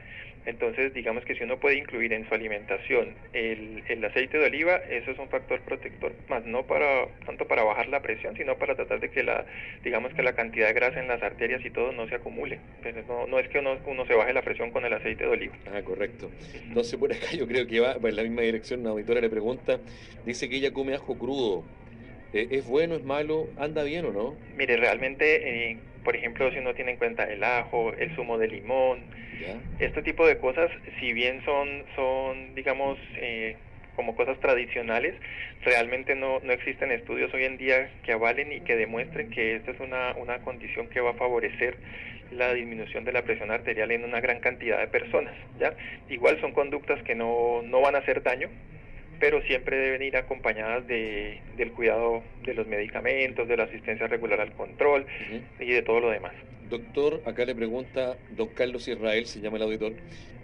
Entonces, 0.47 0.91
digamos 0.91 1.23
que 1.23 1.35
si 1.35 1.43
uno 1.43 1.59
puede 1.59 1.77
incluir 1.77 2.13
en 2.13 2.27
su 2.27 2.33
alimentación 2.33 3.13
el, 3.33 3.83
el, 3.87 4.03
aceite 4.03 4.39
de 4.39 4.47
oliva, 4.47 4.77
eso 4.77 5.11
es 5.11 5.19
un 5.19 5.29
factor 5.29 5.61
protector, 5.61 6.13
más 6.29 6.43
no 6.45 6.63
para 6.63 7.05
tanto 7.27 7.45
para 7.45 7.63
bajar 7.63 7.89
la 7.89 8.01
presión, 8.01 8.35
sino 8.35 8.57
para 8.57 8.75
tratar 8.75 8.99
de 8.99 9.11
que 9.11 9.21
la, 9.21 9.45
digamos 9.83 10.15
que 10.15 10.23
la 10.23 10.33
cantidad 10.33 10.65
de 10.65 10.73
grasa 10.73 10.99
en 10.99 11.09
las 11.09 11.21
arterias 11.21 11.63
y 11.63 11.69
todo 11.69 11.91
no 11.91 12.07
se 12.07 12.15
acumule. 12.15 12.59
Pero 12.81 13.03
no, 13.07 13.27
no 13.27 13.37
es 13.37 13.49
que 13.49 13.59
uno, 13.59 13.77
uno 13.85 14.07
se 14.07 14.15
baje 14.15 14.33
la 14.33 14.41
presión 14.41 14.71
con 14.71 14.83
el 14.83 14.93
aceite 14.93 15.25
de 15.25 15.29
oliva. 15.29 15.53
Ah, 15.71 15.83
correcto. 15.83 16.31
Entonces, 16.55 16.97
por 16.97 17.13
acá 17.13 17.27
yo 17.37 17.47
creo 17.47 17.67
que 17.67 17.79
va 17.81 17.97
en 18.01 18.15
la 18.15 18.23
misma 18.23 18.41
dirección. 18.41 18.79
Una 18.79 18.89
auditora 18.91 19.21
le 19.21 19.29
pregunta, 19.29 19.79
dice 20.25 20.49
que 20.49 20.55
ella 20.55 20.71
come 20.71 20.95
ajo 20.95 21.15
crudo. 21.19 21.65
¿Es 22.33 22.67
bueno, 22.67 22.95
es 22.95 23.03
malo? 23.03 23.47
¿Anda 23.57 23.83
bien 23.83 24.05
o 24.05 24.11
no? 24.11 24.35
Mire, 24.55 24.77
realmente, 24.77 25.71
eh, 25.71 25.77
por 26.03 26.15
ejemplo, 26.15 26.51
si 26.51 26.59
uno 26.59 26.73
tiene 26.75 26.91
en 26.91 26.97
cuenta 26.97 27.23
el 27.23 27.43
ajo, 27.43 27.93
el 27.93 28.15
zumo 28.15 28.37
de 28.37 28.47
limón, 28.47 28.99
¿Ya? 29.41 29.55
este 29.85 30.03
tipo 30.03 30.27
de 30.27 30.37
cosas, 30.37 30.69
si 30.99 31.13
bien 31.13 31.43
son, 31.43 31.83
son 31.95 32.53
digamos, 32.53 32.99
eh, 33.15 33.55
como 33.95 34.15
cosas 34.15 34.39
tradicionales, 34.39 35.15
realmente 35.63 36.15
no, 36.15 36.39
no 36.41 36.53
existen 36.53 36.91
estudios 36.91 37.33
hoy 37.33 37.45
en 37.45 37.57
día 37.57 37.89
que 38.03 38.13
avalen 38.13 38.53
y 38.53 38.61
que 38.61 38.75
demuestren 38.75 39.29
que 39.31 39.55
esta 39.55 39.71
es 39.71 39.79
una, 39.79 40.13
una 40.15 40.39
condición 40.39 40.87
que 40.87 41.01
va 41.01 41.11
a 41.11 41.15
favorecer 41.15 41.77
la 42.31 42.53
disminución 42.53 43.05
de 43.05 43.11
la 43.11 43.23
presión 43.23 43.51
arterial 43.51 43.91
en 43.91 44.03
una 44.03 44.21
gran 44.21 44.39
cantidad 44.39 44.79
de 44.79 44.87
personas. 44.87 45.33
¿ya? 45.59 45.73
Igual 46.09 46.39
son 46.41 46.51
conductas 46.51 47.01
que 47.03 47.15
no, 47.15 47.61
no 47.63 47.81
van 47.81 47.95
a 47.95 47.99
hacer 47.99 48.21
daño, 48.21 48.49
pero 49.19 49.41
siempre 49.43 49.77
deben 49.77 50.01
ir 50.01 50.17
acompañadas 50.17 50.87
de, 50.87 51.41
del 51.57 51.71
cuidado 51.71 52.23
de 52.43 52.53
los 52.53 52.67
medicamentos, 52.67 53.47
de 53.47 53.57
la 53.57 53.63
asistencia 53.63 54.07
regular 54.07 54.39
al 54.41 54.53
control 54.53 55.01
uh 55.01 55.33
-huh. 55.33 55.65
y 55.65 55.71
de 55.71 55.81
todo 55.81 55.99
lo 55.99 56.09
demás. 56.09 56.33
Doctor, 56.69 57.21
acá 57.25 57.45
le 57.45 57.55
pregunta 57.55 58.17
don 58.31 58.47
Carlos 58.49 58.87
Israel, 58.87 59.25
se 59.25 59.41
llama 59.41 59.57
el 59.57 59.63
auditor, 59.63 59.93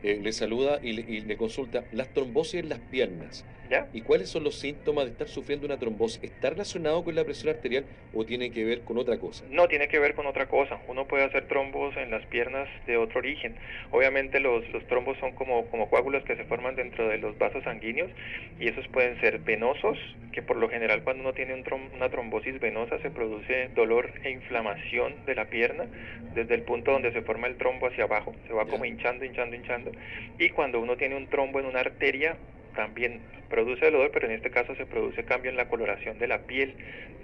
eh, 0.04 0.20
le 0.22 0.32
saluda 0.34 0.80
y 0.82 0.94
le, 0.94 1.02
y 1.02 1.22
le, 1.22 1.38
consulta 1.38 1.84
las 1.92 2.12
trombosis 2.14 2.62
en 2.62 2.70
las 2.70 2.80
piernas. 2.80 3.46
¿Ya? 3.70 3.88
¿Y 3.94 4.02
cuáles 4.02 4.30
son 4.30 4.44
los 4.44 4.56
síntomas 4.60 5.06
de 5.06 5.12
estar 5.12 5.28
sufriendo 5.28 5.66
una 5.66 5.78
trombosis? 5.78 6.24
¿Está 6.24 6.52
relacionado 6.52 7.04
con 7.04 7.16
la 7.16 7.24
presión 7.24 7.56
arterial 7.56 7.86
o 8.14 8.26
tiene 8.26 8.52
que 8.52 8.64
ver 8.64 8.82
con 8.82 8.98
otra 8.98 9.18
cosa? 9.18 9.44
No, 9.50 9.68
tiene 9.68 9.88
que 9.88 10.00
ver 10.00 10.14
con 10.14 10.28
otra 10.28 10.48
cosa. 10.48 10.80
Uno 10.88 11.06
puede 11.08 11.24
hacer 11.24 11.48
trombos 11.48 11.96
en 11.98 12.12
las 12.12 12.26
piernas 12.28 12.68
de 12.86 12.98
otro 12.98 13.20
origen. 13.20 13.56
Obviamente 13.92 14.40
los, 14.40 14.68
los 14.70 14.86
trombos 14.88 15.18
son 15.20 15.34
como, 15.34 15.66
como 15.68 15.90
coágulos 15.90 16.24
que 16.24 16.36
se 16.36 16.46
forman 16.46 16.76
dentro 16.76 17.08
de 17.08 17.18
los 17.18 17.38
vasos 17.38 17.64
sanguíneos 17.64 18.12
y 18.60 18.68
esos 18.68 18.88
pueden 18.90 19.20
ser 19.20 19.40
venosos, 19.40 19.98
que 20.32 20.42
por 20.42 20.58
lo 20.58 20.70
general 20.70 21.04
cuando 21.04 21.24
uno 21.24 21.34
tiene 21.34 21.54
un 21.54 21.64
trom 21.64 21.82
una 21.96 22.10
trombosis 22.10 22.60
venosa 22.60 23.00
se 23.00 23.10
produce 23.10 23.70
dolor 23.76 24.12
e 24.24 24.32
inflamación 24.32 25.14
de 25.26 25.36
la 25.36 25.46
pierna 25.46 25.86
desde 26.34 26.56
el 26.56 26.64
punto 26.64 26.92
donde 26.92 27.12
se 27.12 27.22
forma 27.22 27.48
el 27.48 27.58
trombo 27.58 27.88
hacia 27.88 28.04
abajo. 28.04 28.36
Se 28.48 28.54
va 28.54 28.66
como 28.66 28.86
hinchando, 28.86 29.26
hinchando, 29.26 29.56
hinchando. 29.56 29.92
Y 30.38 30.50
cuando 30.50 30.80
uno 30.80 30.98
tiene 30.98 31.16
un 31.16 31.28
trombo 31.28 31.60
en 31.60 31.66
una 31.66 31.80
arteria, 31.80 32.38
también 32.76 33.22
produce 33.50 33.86
dolor, 33.86 34.12
pero 34.14 34.28
en 34.28 34.34
este 34.34 34.52
caso 34.52 34.76
se 34.76 34.86
produce 34.86 35.24
cambio 35.24 35.50
en 35.50 35.58
la 35.58 35.68
coloración 35.68 36.20
de 36.20 36.28
la 36.28 36.40
piel. 36.40 36.74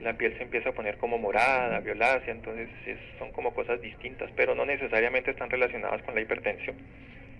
La 0.02 0.18
piel 0.18 0.36
se 0.38 0.44
empieza 0.44 0.70
a 0.70 0.74
poner 0.74 0.98
como 0.98 1.18
morada, 1.18 1.80
violácea, 1.80 2.34
entonces 2.34 2.70
es, 2.88 2.98
son 3.20 3.32
como 3.32 3.54
cosas 3.54 3.82
distintas, 3.82 4.30
pero 4.36 4.56
no 4.56 4.66
necesariamente 4.66 5.32
están 5.32 5.50
relacionadas 5.50 6.02
con 6.04 6.16
la 6.16 6.22
hipertensión. 6.22 6.76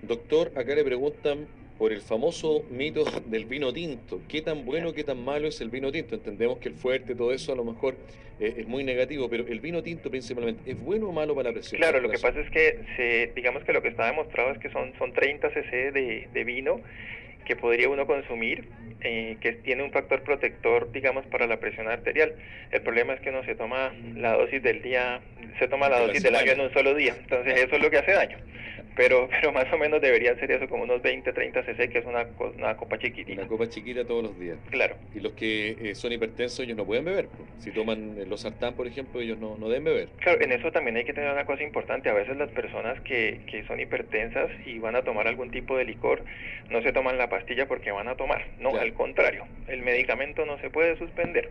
Doctor, 0.04 0.52
acá 0.56 0.76
le 0.76 0.84
preguntan 0.84 1.48
por 1.78 1.92
el 1.92 2.02
famoso 2.02 2.64
mito 2.70 3.06
del 3.26 3.46
vino 3.46 3.74
tinto. 3.74 4.22
¿Qué 4.28 4.42
tan 4.42 4.66
bueno, 4.66 4.94
qué 4.94 5.04
tan 5.04 5.24
malo 5.24 5.48
es 5.48 5.62
el 5.62 5.70
vino 5.70 5.92
tinto? 5.92 6.16
Entendemos 6.16 6.60
que 6.60 6.70
el 6.70 6.76
fuerte, 6.76 7.16
todo 7.16 7.34
eso 7.34 7.54
a 7.54 7.56
lo 7.56 7.64
mejor 7.64 7.96
eh, 8.40 8.56
es 8.58 8.68
muy 8.68 8.84
negativo, 8.84 9.30
pero 9.30 9.48
el 9.48 9.60
vino 9.60 9.82
tinto 9.82 10.12
principalmente, 10.12 10.70
¿es 10.70 10.80
bueno 10.80 11.10
o 11.10 11.12
malo 11.12 11.34
para 11.34 11.50
la 11.50 11.54
presión? 11.54 11.80
Claro, 11.80 12.00
lo 12.00 12.10
que 12.10 12.20
pasa 12.20 12.40
es 12.40 12.50
que 12.52 12.80
se, 12.96 13.32
digamos 13.36 13.64
que 13.64 13.74
lo 13.74 13.82
que 13.82 13.88
está 13.88 14.06
demostrado 14.06 14.52
es 14.52 14.60
que 14.60 14.70
son, 14.70 14.94
son 14.98 15.14
30 15.14 15.50
cc 15.50 15.92
de, 15.92 16.28
de 16.32 16.44
vino 16.44 16.82
que 17.52 17.58
podría 17.58 17.90
uno 17.90 18.08
consumir, 18.08 18.70
eh, 19.02 19.36
que 19.42 19.52
tiene 19.52 19.84
un 19.84 19.92
factor 19.92 20.24
protector, 20.24 20.90
digamos, 20.94 21.26
para 21.26 21.48
la 21.48 21.60
presión 21.60 21.90
arterial. 21.90 22.34
El 22.72 22.82
problema 22.82 23.12
es 23.12 23.20
que 23.20 23.30
uno 23.30 23.44
se 23.44 23.56
toma 23.56 23.92
la 24.16 24.38
dosis 24.38 24.64
del 24.64 24.82
día, 24.82 25.20
se 25.60 25.68
toma 25.68 25.90
la 25.90 26.00
dosis 26.00 26.24
del 26.24 26.36
año 26.36 26.54
en 26.54 26.62
un 26.62 26.72
solo 26.72 26.96
día, 26.96 27.14
entonces 27.20 27.60
eso 27.60 27.76
es 27.76 27.82
lo 27.82 27.92
que 27.92 27.98
hace 27.98 28.14
daño. 28.14 28.38
Pero, 28.96 29.28
pero 29.32 29.52
más 29.52 29.66
o 29.74 29.78
menos 29.78 30.02
deberían 30.02 30.40
ser 30.40 30.52
eso, 30.52 30.70
como 30.70 30.84
unos 30.84 31.02
20, 31.02 31.34
30 31.34 31.64
cc, 31.64 31.90
que 31.90 31.98
es 31.98 32.06
una, 32.06 32.26
una 32.58 32.78
copa 32.78 32.98
chiquitita. 32.98 33.42
Una 33.42 33.50
copa 33.50 33.68
chiquita 33.68 34.06
todos 34.06 34.24
los 34.24 34.40
días. 34.40 34.58
Claro. 34.70 34.96
Y 35.14 35.20
los 35.20 35.34
que 35.34 35.76
eh, 35.82 35.96
son 35.96 36.14
hipertensos, 36.14 36.62
ellos 36.62 36.78
no 36.78 36.86
pueden 36.86 37.04
beber. 37.04 37.28
Si 37.60 37.72
toman 37.72 38.16
los 38.30 38.42
sartán, 38.42 38.76
por 38.76 38.88
ejemplo, 38.88 39.20
ellos 39.20 39.40
no, 39.40 39.58
no 39.58 39.68
deben 39.68 39.84
beber. 39.84 40.08
Claro, 40.20 40.42
en 40.42 40.54
eso 40.54 40.72
también 40.72 40.96
hay 40.96 41.04
que 41.04 41.14
tener 41.14 41.32
una 41.32 41.46
cosa 41.46 41.64
importante. 41.64 42.10
A 42.10 42.14
veces 42.14 42.38
las 42.38 42.50
personas 42.50 43.02
que, 43.02 43.42
que 43.48 43.66
son 43.66 43.80
hipertensas 43.80 44.50
y 44.66 44.80
van 44.80 44.96
a 44.96 45.02
tomar 45.02 45.28
algún 45.28 45.52
tipo 45.52 45.78
de 45.78 45.84
licor, 45.86 46.24
no 46.70 46.82
se 46.82 46.94
toman 46.94 47.18
la 47.18 47.28
pastilla 47.28 47.41
porque 47.68 47.92
van 47.92 48.08
a 48.08 48.16
tomar. 48.16 48.46
No, 48.60 48.72
claro. 48.72 48.86
al 48.86 48.94
contrario. 48.94 49.46
El 49.68 49.82
medicamento 49.82 50.46
no 50.46 50.58
se 50.60 50.70
puede 50.70 50.98
suspender 50.98 51.50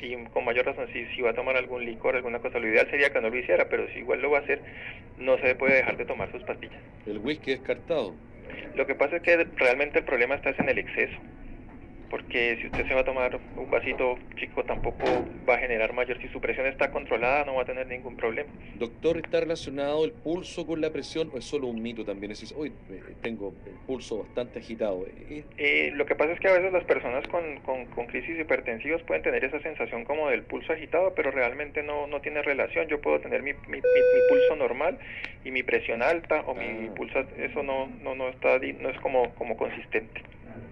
y 0.00 0.16
con 0.26 0.44
mayor 0.44 0.66
razón 0.66 0.86
si, 0.92 1.06
si 1.06 1.22
va 1.22 1.30
a 1.30 1.34
tomar 1.34 1.56
algún 1.56 1.84
licor, 1.84 2.16
alguna 2.16 2.38
cosa, 2.38 2.58
lo 2.58 2.68
ideal 2.68 2.88
sería 2.90 3.10
que 3.10 3.20
no 3.20 3.30
lo 3.30 3.36
hiciera, 3.36 3.68
pero 3.68 3.88
si 3.92 4.00
igual 4.00 4.22
lo 4.22 4.30
va 4.30 4.38
a 4.38 4.40
hacer, 4.42 4.60
no 5.18 5.38
se 5.38 5.54
puede 5.54 5.76
dejar 5.76 5.96
de 5.96 6.04
tomar 6.04 6.30
sus 6.32 6.42
pastillas. 6.42 6.80
¿El 7.06 7.18
whisky 7.18 7.52
descartado? 7.52 8.14
Lo 8.74 8.86
que 8.86 8.94
pasa 8.94 9.16
es 9.16 9.22
que 9.22 9.44
realmente 9.56 9.98
el 9.98 10.04
problema 10.04 10.36
está 10.36 10.50
en 10.50 10.68
el 10.68 10.78
exceso, 10.78 11.18
porque 12.10 12.58
si 12.60 12.66
usted 12.66 12.86
se 12.86 12.94
va 12.94 13.00
a 13.00 13.04
tomar 13.04 13.38
un 13.56 13.70
vasito 13.70 14.18
chico 14.36 14.64
tampoco 14.64 15.04
va 15.48 15.54
a 15.54 15.58
generar 15.58 15.92
mayor, 15.92 16.20
si 16.20 16.28
su 16.28 16.40
presión 16.40 16.66
está 16.66 16.90
controlada 16.90 17.44
no 17.44 17.54
va 17.54 17.62
a 17.62 17.64
tener 17.66 17.86
ningún 17.86 18.16
problema. 18.16 18.50
Doctor, 18.78 19.18
¿está 19.18 19.40
relacionado 19.40 20.04
el 20.04 20.12
pulso 20.12 20.66
con 20.66 20.80
la 20.80 20.90
presión 20.90 21.30
o 21.32 21.38
es 21.38 21.44
solo 21.44 21.66
un 21.66 21.82
mito 21.82 22.04
también? 22.04 22.32
Es 22.32 22.40
decir, 22.40 22.56
hoy 22.58 22.72
tengo 23.22 23.54
el 23.66 23.72
pulso 23.86 24.18
bastante 24.18 24.58
agitado. 24.58 25.06
Eh, 25.56 25.90
lo 25.94 26.06
que 26.06 26.14
pasa 26.14 26.32
es 26.32 26.40
que 26.40 26.48
a 26.48 26.52
veces 26.52 26.72
las 26.72 26.84
personas 26.84 27.26
con, 27.28 27.58
con, 27.60 27.86
con, 27.86 28.06
crisis 28.06 28.38
hipertensivas 28.38 29.02
pueden 29.02 29.22
tener 29.22 29.44
esa 29.44 29.60
sensación 29.60 30.04
como 30.04 30.30
del 30.30 30.42
pulso 30.42 30.72
agitado, 30.72 31.14
pero 31.14 31.30
realmente 31.30 31.82
no, 31.82 32.06
no 32.06 32.20
tiene 32.20 32.42
relación. 32.42 32.88
Yo 32.88 33.00
puedo 33.00 33.20
tener 33.20 33.42
mi, 33.42 33.52
mi, 33.52 33.58
mi, 33.68 33.80
mi 33.80 34.28
pulso 34.28 34.56
normal 34.56 34.98
y 35.44 35.50
mi 35.50 35.62
presión 35.62 36.02
alta 36.02 36.42
o 36.46 36.52
ah. 36.52 36.62
mi 36.62 36.88
pulso, 36.90 37.20
eso 37.38 37.62
no, 37.62 37.88
no, 38.02 38.14
no, 38.14 38.28
está, 38.28 38.58
no 38.58 38.88
es 38.88 38.98
como, 39.00 39.34
como 39.34 39.56
consistente. 39.56 40.22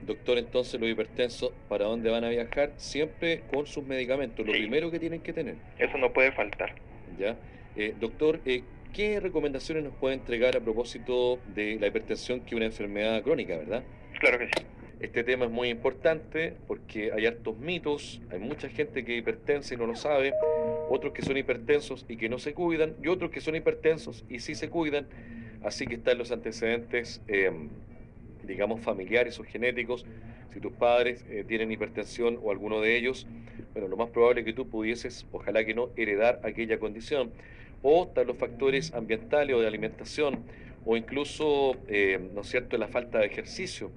Doctor, 0.07 0.39
entonces 0.39 0.81
los 0.81 0.89
hipertensos, 0.89 1.53
¿para 1.69 1.87
dónde 1.87 2.11
van 2.11 2.25
a 2.25 2.29
viajar? 2.29 2.73
Siempre 2.77 3.43
con 3.53 3.67
sus 3.67 3.85
medicamentos, 3.85 4.47
lo 4.47 4.53
sí. 4.53 4.61
primero 4.61 4.91
que 4.91 4.99
tienen 4.99 5.21
que 5.21 5.33
tener. 5.33 5.57
Eso 5.79 5.99
no 5.99 6.13
puede 6.13 6.33
faltar. 6.33 6.75
Ya. 7.19 7.37
Eh, 7.77 7.95
doctor, 7.99 8.41
eh, 8.47 8.63
¿qué 8.93 9.21
recomendaciones 9.21 9.85
nos 9.85 9.95
puede 9.95 10.15
entregar 10.15 10.57
a 10.57 10.61
propósito 10.61 11.39
de 11.55 11.79
la 11.81 11.89
hipertensión, 11.89 12.41
que 12.41 12.51
es 12.51 12.53
una 12.55 12.67
enfermedad 12.67 13.23
crónica, 13.23 13.57
verdad? 13.57 13.83
Claro 14.21 14.39
que 14.39 14.47
sí. 14.47 14.65
Este 14.99 15.25
tema 15.25 15.45
es 15.45 15.51
muy 15.51 15.69
importante 15.69 16.55
porque 16.67 17.13
hay 17.13 17.27
hartos 17.27 17.59
mitos, 17.59 18.23
hay 18.31 18.39
mucha 18.39 18.71
gente 18.71 19.05
que 19.05 19.15
es 19.15 19.19
hipertensa 19.19 19.75
y 19.75 19.77
no 19.77 19.87
lo 19.87 19.95
sabe, 19.95 20.33
otros 20.89 21.13
que 21.13 21.21
son 21.21 21.37
hipertensos 21.37 22.07
y 22.09 22.17
que 22.17 22.31
no 22.31 22.39
se 22.39 22.55
cuidan, 22.55 22.95
y 23.03 23.09
otros 23.09 23.31
que 23.31 23.43
son 23.43 23.57
hipertensos 23.57 24.25
y 24.31 24.39
sí 24.39 24.55
se 24.55 24.71
cuidan, 24.71 25.07
así 25.63 25.87
que 25.87 25.97
están 25.97 26.17
los 26.17 26.33
antecedentes 26.33 27.21
eh, 27.29 27.51
digamos, 28.47 28.81
familiares 28.81 29.39
o 29.39 29.45
genéticos, 29.45 30.07
si 30.53 30.61
tus 30.61 30.73
padres 30.73 31.25
eh, 31.29 31.45
tienen 31.47 31.71
hipertensión 31.71 32.39
o 32.43 32.51
alguno 32.51 32.81
de 32.81 32.97
ellos, 32.97 33.27
bueno, 33.73 33.89
lo 33.89 33.97
más 33.97 34.11
probable 34.11 34.41
es 34.41 34.47
que 34.47 34.53
tú 34.53 34.69
pudieses, 34.69 35.27
ojalá 35.33 35.65
que 35.65 35.75
no, 35.75 35.91
heredar 35.97 36.41
aquella 36.45 36.79
condición. 36.79 37.31
O 37.83 38.05
están 38.05 38.27
los 38.27 38.39
factores 38.39 38.95
ambientales 38.95 39.55
o 39.55 39.61
de 39.61 39.67
alimentación, 39.67 40.39
o 40.85 40.97
incluso, 40.97 41.77
eh, 41.89 42.19
¿no 42.35 42.41
es 42.41 42.49
cierto?, 42.49 42.79
la 42.79 42.89
falta 42.89 43.19
de 43.19 43.27
ejercicio. 43.27 43.91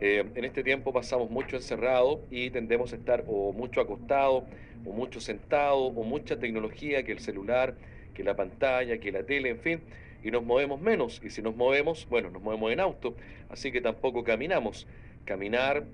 Eh, 0.00 0.24
en 0.34 0.44
este 0.44 0.64
tiempo 0.64 0.92
pasamos 0.92 1.30
mucho 1.30 1.54
encerrado 1.54 2.22
y 2.30 2.50
tendemos 2.50 2.92
a 2.92 2.96
estar 2.96 3.24
o 3.28 3.52
mucho 3.52 3.80
acostado, 3.80 4.44
o 4.84 4.92
mucho 4.92 5.20
sentado, 5.20 5.78
o 5.78 6.02
mucha 6.02 6.40
tecnología, 6.40 7.04
que 7.04 7.12
el 7.12 7.20
celular, 7.20 7.76
que 8.12 8.24
la 8.24 8.34
pantalla, 8.34 8.98
que 8.98 9.12
la 9.12 9.22
tele, 9.22 9.50
en 9.50 9.58
fin, 9.60 9.80
y 10.22 10.30
nos 10.30 10.44
movemos 10.44 10.80
menos. 10.80 11.20
Y 11.24 11.30
si 11.30 11.42
nos 11.42 11.56
movemos, 11.56 12.06
bueno, 12.08 12.30
nos 12.30 12.42
movemos 12.42 12.72
en 12.72 12.80
auto, 12.80 13.16
así 13.48 13.72
que 13.72 13.80
tampoco 13.80 14.24
caminamos. 14.24 14.86
Caminar, 15.24 15.84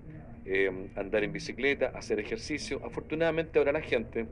eh, 0.44 0.70
andar 0.96 1.24
en 1.24 1.32
bicicleta, 1.32 1.92
hacer 1.94 2.18
ejercicio. 2.20 2.80
Afortunadamente 2.84 3.58
ahora 3.58 3.72
la 3.72 3.82
gente, 3.82 4.26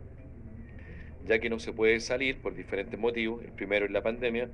ya 1.26 1.38
que 1.38 1.50
no 1.50 1.59
se 1.59 1.73
puede 1.73 2.00
salir 2.00 2.38
por 2.38 2.55
diferentes 2.55 2.99
motivos, 2.99 3.45
el 3.45 3.53
primero 3.53 3.85
es 3.85 3.91
la 3.91 4.03
pandemia, 4.03 4.49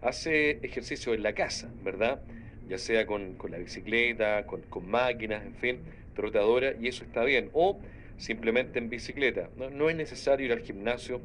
hace 0.00 0.58
ejercicio 0.62 1.14
en 1.14 1.22
la 1.22 1.34
casa, 1.34 1.70
¿verdad? 1.82 2.22
Ya 2.68 2.78
sea 2.78 3.06
con, 3.06 3.34
con 3.34 3.50
la 3.50 3.58
bicicleta, 3.58 4.46
con, 4.46 4.62
con, 4.62 4.88
máquinas, 4.88 5.44
en 5.44 5.54
fin, 5.54 5.78
trotadora, 6.14 6.72
y 6.80 6.88
eso 6.88 7.04
está 7.04 7.24
bien. 7.24 7.50
O 7.52 7.78
simplemente 8.16 8.78
en 8.78 8.88
bicicleta. 8.88 9.50
No, 9.56 9.70
no 9.70 9.90
es 9.90 9.96
necesario 9.96 10.46
ir 10.46 10.52
al 10.52 10.60
gimnasio 10.60 11.20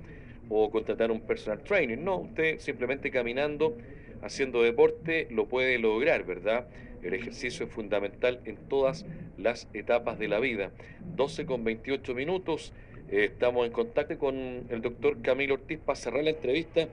o 0.50 0.70
contratar 0.70 1.12
un 1.12 1.22
personal 1.22 1.64
trainer. 1.64 1.98
No, 1.98 2.18
usted 2.18 2.60
simplemente 2.60 3.12
caminando 3.12 3.78
haciendo 4.22 4.62
deporte 4.64 5.28
lo 5.30 5.48
puede 5.48 5.78
lograr, 5.80 6.24
¿verdad? 6.24 6.68
El 7.02 7.14
ejercicio 7.14 7.66
es 7.66 7.72
fundamental 7.72 8.42
en 8.46 8.58
todas 8.68 9.06
las 9.38 9.70
etapas 9.74 10.20
de 10.20 10.28
la 10.28 10.40
vida. 10.40 10.72
12 11.16 11.46
con 11.46 11.64
28 11.64 12.14
minutos. 12.14 12.74
Eh, 13.10 13.26
estamos 13.26 13.66
en 13.66 13.72
contacto 13.72 14.18
con 14.18 14.36
el 14.70 14.82
doctor 14.82 15.22
Camilo 15.22 15.56
Ortiz 15.56 15.80
para 15.80 15.96
cerrar 15.96 16.24
la 16.24 16.32
entrevista. 16.32 16.88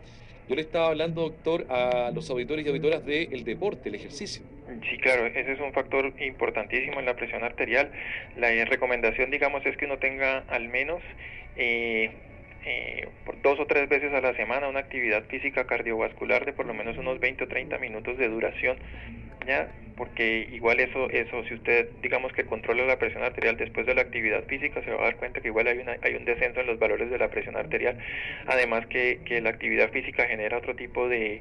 Yo 0.49 0.55
le 0.55 0.63
estaba 0.63 0.89
hablando, 0.89 1.23
doctor, 1.23 1.67
a 1.69 2.13
los 2.15 2.31
auditores 2.31 2.65
y 2.65 2.69
auditoras 2.69 3.05
del 3.05 3.43
deporte, 3.43 3.89
el 3.89 3.97
ejercicio. 3.97 4.45
Sí, 4.89 4.97
claro, 4.99 5.27
ese 5.27 5.53
es 5.53 5.61
un 5.61 5.73
factor 5.73 6.13
importantísimo 6.21 7.01
en 7.01 7.07
la 7.07 7.17
presión 7.17 7.43
arterial. 7.43 7.91
La 8.37 8.51
recomendación, 8.65 9.33
digamos, 9.33 9.67
es 9.67 9.77
que 9.77 9.87
uno 9.87 9.99
tenga 9.99 10.45
al 10.49 10.69
menos 10.69 11.03
eh, 11.57 12.13
eh, 12.67 13.09
por 13.25 13.41
dos 13.43 13.61
o 13.61 13.67
tres 13.67 13.89
veces 13.89 14.13
a 14.13 14.21
la 14.21 14.35
semana 14.35 14.69
una 14.69 14.81
actividad 14.81 15.23
física 15.27 15.67
cardiovascular 15.67 16.45
de 16.45 16.53
por 16.53 16.67
lo 16.67 16.75
menos 16.75 16.99
unos 16.99 17.21
20 17.21 17.45
o 17.45 17.49
30 17.49 17.79
minutos 17.79 18.19
de 18.19 18.29
duración, 18.29 18.77
¿ya? 19.47 19.69
porque 19.97 20.49
igual 20.51 20.81
eso, 20.81 21.09
eso 21.11 21.45
si 21.45 21.55
usted 21.55 21.89
digamos 22.03 22.33
que 22.33 22.45
controla 22.45 22.85
la 22.85 22.99
presión 22.99 23.23
arterial 23.23 23.57
después 23.57 23.87
de 23.87 23.95
la 23.95 24.03
actividad 24.03 24.43
física, 24.45 24.83
se 24.83 24.91
va 24.91 25.01
a 25.01 25.05
dar 25.05 25.17
cuenta 25.17 25.41
que 25.41 25.49
igual 25.49 25.69
hay, 25.69 25.79
una, 25.79 25.97
hay 26.03 26.17
un 26.17 26.25
descenso 26.25 26.61
en 26.61 26.67
los 26.67 26.79
valores 26.81 27.09
de 27.09 27.19
la 27.19 27.29
presión 27.29 27.57
arterial, 27.57 27.97
además 28.47 28.87
que, 28.89 29.21
que 29.25 29.41
la 29.41 29.51
actividad 29.51 29.91
física 29.91 30.27
genera 30.27 30.59
otro 30.59 30.75
tipo 30.75 31.09
de, 31.09 31.41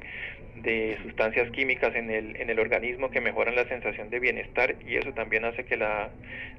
de 0.62 0.98
sustancias 1.02 1.50
químicas 1.50 1.94
en 1.94 2.10
el, 2.10 2.36
en 2.36 2.50
el 2.50 2.58
organismo 2.58 3.10
que 3.10 3.20
mejoran 3.20 3.54
la 3.54 3.68
sensación 3.68 4.10
de 4.10 4.20
bienestar 4.20 4.74
y 4.86 4.96
eso 4.96 5.12
también 5.12 5.44
hace 5.44 5.64
que 5.64 5.76
la 5.76 6.10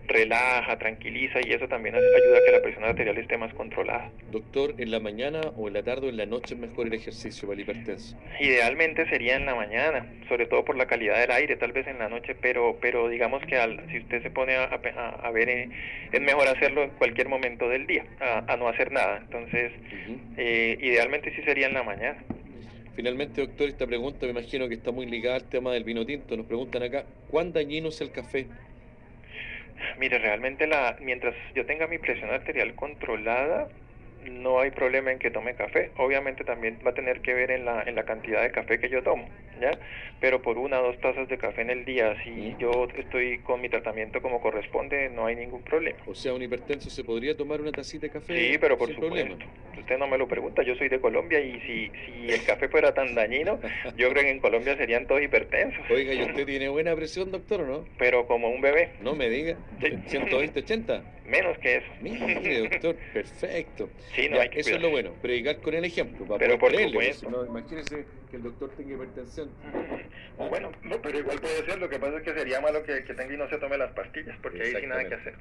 relaja, 0.08 0.78
tranquiliza 0.78 1.40
y 1.46 1.52
eso 1.52 1.68
también 1.68 1.96
ayuda 1.96 2.38
a 2.38 2.46
que 2.46 2.52
la 2.52 2.62
presión 2.62 2.84
arterial 2.86 3.18
esté 3.18 3.38
más 3.38 3.54
controlada. 3.54 4.10
Doctor, 4.32 4.74
¿en 4.78 4.92
la 4.92 5.00
mañana 5.00 5.42
o 5.58 5.68
en 5.68 5.74
la 5.74 5.84
tarde 5.84 6.08
o 6.08 6.10
en 6.10 6.18
la 6.18 6.26
noche 6.26 6.56
es 6.56 6.60
mejor 6.60 6.88
el 6.88 6.94
ejercicio 6.94 7.48
para 7.48 7.56
el 7.56 7.62
hipertenso? 7.62 8.18
Idealmente 8.40 9.08
sería 9.10 9.36
en 9.36 9.46
la 9.46 9.56
mañana, 9.56 10.06
sobre 10.30 10.46
todo 10.46 10.64
por 10.64 10.78
la 10.78 10.86
calidad 10.86 11.20
del 11.20 11.32
aire, 11.32 11.58
tal 11.58 11.74
vez 11.74 11.88
en 11.88 12.00
la 12.00 12.10
noche, 12.10 12.36
pero, 12.40 12.78
pero 12.82 13.10
digamos 13.10 13.44
que 13.46 13.58
al, 13.58 13.82
si 13.92 14.00
usted 14.00 14.24
se 14.24 14.30
pone 14.30 14.56
a, 14.56 14.64
a, 14.66 15.32
ver, 15.32 15.50
eh, 15.50 15.70
es 16.12 16.22
mejor 16.22 16.48
hacerlo 16.48 16.84
en 16.84 16.90
cualquier 16.92 17.28
momento 17.28 17.68
del 17.70 17.86
día, 17.86 18.06
a, 18.20 18.56
no 18.58 18.68
hacer 18.68 18.92
nada. 18.92 19.18
Entonces, 19.18 19.72
eh, 20.38 20.78
idealmente 20.80 21.34
sí 21.36 21.42
sería 21.44 21.68
en 21.68 21.74
la 21.74 21.84
mañana. 21.84 22.24
Finalmente, 22.98 23.42
doctor, 23.42 23.70
esta 23.70 23.86
pregunta 23.86 24.26
me 24.26 24.32
imagino 24.32 24.68
que 24.68 24.74
está 24.74 24.92
muy 24.92 25.06
ligada 25.06 25.36
al 25.36 25.44
tema 25.44 25.72
del 25.72 25.84
vino 25.84 26.04
tinto. 26.04 26.36
Nos 26.36 26.48
preguntan 26.48 26.82
acá, 26.82 27.06
¿cuán 27.30 27.54
dañino 27.54 27.90
es 27.90 28.02
el 28.02 28.12
café? 28.12 28.48
Mire, 30.00 30.18
realmente 30.18 30.66
la, 30.66 30.98
mientras 31.00 31.36
yo 31.54 31.64
tenga 31.68 31.86
mi 31.86 32.00
presión 32.00 32.32
arterial 32.32 32.74
controlada, 32.74 33.68
no 34.26 34.60
hay 34.60 34.72
problema 34.72 35.12
en 35.12 35.20
que 35.20 35.32
tome 35.32 35.56
café. 35.56 35.92
Obviamente 35.98 36.44
también 36.44 36.80
va 36.86 36.92
a 36.92 36.94
tener 36.94 37.22
que 37.22 37.34
ver 37.34 37.52
en 37.52 37.66
la, 37.66 37.84
en 37.84 37.96
la 37.96 38.04
cantidad 38.04 38.42
de 38.42 38.52
café 38.52 38.80
que 38.80 38.90
yo 38.90 39.04
tomo, 39.04 39.28
¿ya? 39.62 39.72
Pero 40.20 40.42
por 40.42 40.58
una 40.58 40.80
o 40.82 40.88
dos 40.88 41.00
tazas 41.00 41.28
de 41.28 41.38
café 41.38 41.62
en 41.62 41.70
el 41.70 41.86
día, 41.86 42.16
si 42.24 42.56
yo 42.60 42.88
estoy 42.98 43.40
con 43.40 43.62
mi 43.62 43.70
tratamiento 43.70 44.22
como 44.22 44.42
corresponde, 44.42 45.10
no 45.10 45.26
hay 45.26 45.36
ningún 45.36 45.62
problema. 45.64 46.00
O 46.06 46.16
sea, 46.16 46.34
un 46.34 46.42
hipertenso 46.42 46.90
se 46.90 47.04
podría 47.04 47.36
tomar 47.36 47.62
una 47.62 47.72
tacita 47.72 48.08
de 48.08 48.12
café 48.12 48.38
Sí, 48.38 48.58
pero 48.58 48.78
por 48.78 48.94
supuesto. 48.94 49.38
Usted 49.78 49.98
no 49.98 50.08
me 50.08 50.18
lo 50.18 50.28
pregunta, 50.28 50.64
yo 50.64 50.76
soy 50.76 50.90
de 50.90 51.00
Colombia 51.00 51.40
y 51.40 51.60
si, 51.62 51.92
si 52.06 52.32
el 52.32 52.44
café 52.44 52.68
fuera 52.68 52.94
tan 52.94 53.14
dañino, 53.16 53.60
yo 53.98 54.10
creo 54.10 54.24
que 54.24 54.32
en 54.32 54.40
Colombia 54.40 54.76
serían 54.76 55.06
todos 55.08 55.22
hipertensos. 55.22 55.84
Oiga, 55.90 56.14
¿y 56.14 56.24
usted 56.24 56.46
tiene 56.46 56.68
buena 56.70 56.96
presión, 56.96 57.32
doctor, 57.32 57.62
o 57.62 57.66
no? 57.66 57.86
Pero 57.98 58.26
como 58.28 58.50
un 58.50 58.62
bebé. 58.62 58.92
No 59.02 59.16
me 59.16 59.30
diga. 59.30 59.58
120, 60.08 60.60
80. 60.60 61.04
Menos 61.28 61.58
que 61.58 61.78
eso. 61.78 61.88
Mire, 62.02 62.70
doctor, 62.70 62.96
perfecto. 63.14 63.90
Sí, 64.16 64.30
no 64.30 64.40
hay 64.40 64.50
que 64.50 64.62
eso 64.62 64.76
es 64.76 64.82
lo 64.82 64.90
bueno, 64.90 65.12
predicar 65.22 65.58
con 65.58 65.74
el 65.74 65.84
ejemplo. 65.84 66.26
Para 66.26 66.40
pero 66.40 66.58
por 66.58 66.74
supuesto. 66.76 67.30
No, 67.30 67.46
imagínese 67.46 68.06
que 68.32 68.38
el 68.38 68.44
doctor 68.44 68.72
tenga 68.76 68.94
hipertensión. 68.96 69.50
Bueno, 70.38 70.72
no, 70.84 71.02
pero 71.02 71.20
igual 71.20 71.40
puede 71.40 71.66
ser. 71.66 71.80
Lo 71.80 71.90
que 71.90 72.00
pasa 72.00 72.18
es 72.18 72.24
que 72.24 72.34
sería 72.34 72.62
malo 72.62 72.84
que, 72.84 73.04
que 73.04 73.14
tenga 73.14 73.34
y 73.34 73.38
no 73.38 73.50
se 73.50 73.58
tome 73.58 73.78
las 73.78 73.92
pastillas, 73.92 74.38
porque 74.42 74.62
ahí 74.62 74.76
sí 74.80 74.88
nada 74.88 75.08
que 75.08 75.16
hacer. 75.16 75.34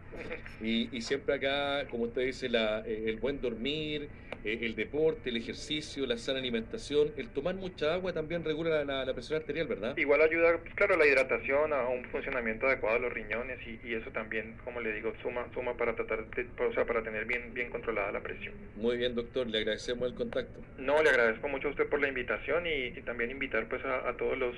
Y, 0.61 0.88
y 0.97 1.02
siempre 1.02 1.35
acá, 1.37 1.87
como 1.88 2.05
usted 2.05 2.23
dice, 2.23 2.49
la, 2.49 2.80
eh, 2.87 3.04
el 3.06 3.17
buen 3.19 3.41
dormir, 3.41 4.08
eh, 4.45 4.60
el 4.63 4.75
deporte, 4.75 5.30
el 5.30 5.37
ejercicio, 5.37 6.06
la 6.06 6.17
sana 6.19 6.39
alimentación, 6.39 7.13
el 7.17 7.28
tomar 7.28 7.54
mucha 7.54 7.95
agua 7.95 8.13
también 8.13 8.45
regula 8.45 8.84
la, 8.84 9.04
la 9.04 9.13
presión 9.15 9.41
arterial, 9.41 9.67
¿verdad? 9.67 9.97
Igual 9.97 10.23
ayuda, 10.23 10.58
pues, 10.58 10.75
claro, 10.75 10.97
la 10.97 11.06
hidratación, 11.06 11.73
a 11.73 11.89
un 11.89 12.04
funcionamiento 12.06 12.67
adecuado 12.67 12.97
de 12.97 13.02
los 13.02 13.13
riñones 13.13 13.58
y, 13.67 13.80
y 13.89 13.95
eso 13.95 14.10
también, 14.10 14.56
como 14.65 14.80
le 14.80 14.93
digo, 14.93 15.13
suma, 15.23 15.47
suma 15.52 15.75
para 15.76 15.95
tratar, 15.95 16.25
de, 16.30 16.47
o 16.65 16.73
sea, 16.73 16.84
para 16.84 17.02
tener 17.02 17.25
bien, 17.26 17.52
bien 17.54 17.71
controlada 17.71 18.12
la 18.12 18.21
presión. 18.21 18.54
Muy 18.76 18.97
bien, 18.97 19.15
doctor, 19.15 19.47
le 19.47 19.58
agradecemos 19.58 20.08
el 20.08 20.15
contacto. 20.15 20.60
No, 20.78 21.02
le 21.02 21.10
agradezco 21.10 21.49
mucho 21.49 21.69
a 21.69 21.71
usted 21.71 21.89
por 21.89 22.00
la 22.00 22.08
invitación 22.08 22.67
y, 22.67 22.86
y 22.99 23.02
también 23.02 23.30
invitar 23.30 23.69
pues 23.69 23.84
a, 23.84 24.08
a 24.08 24.17
todos 24.17 24.36
los 24.39 24.54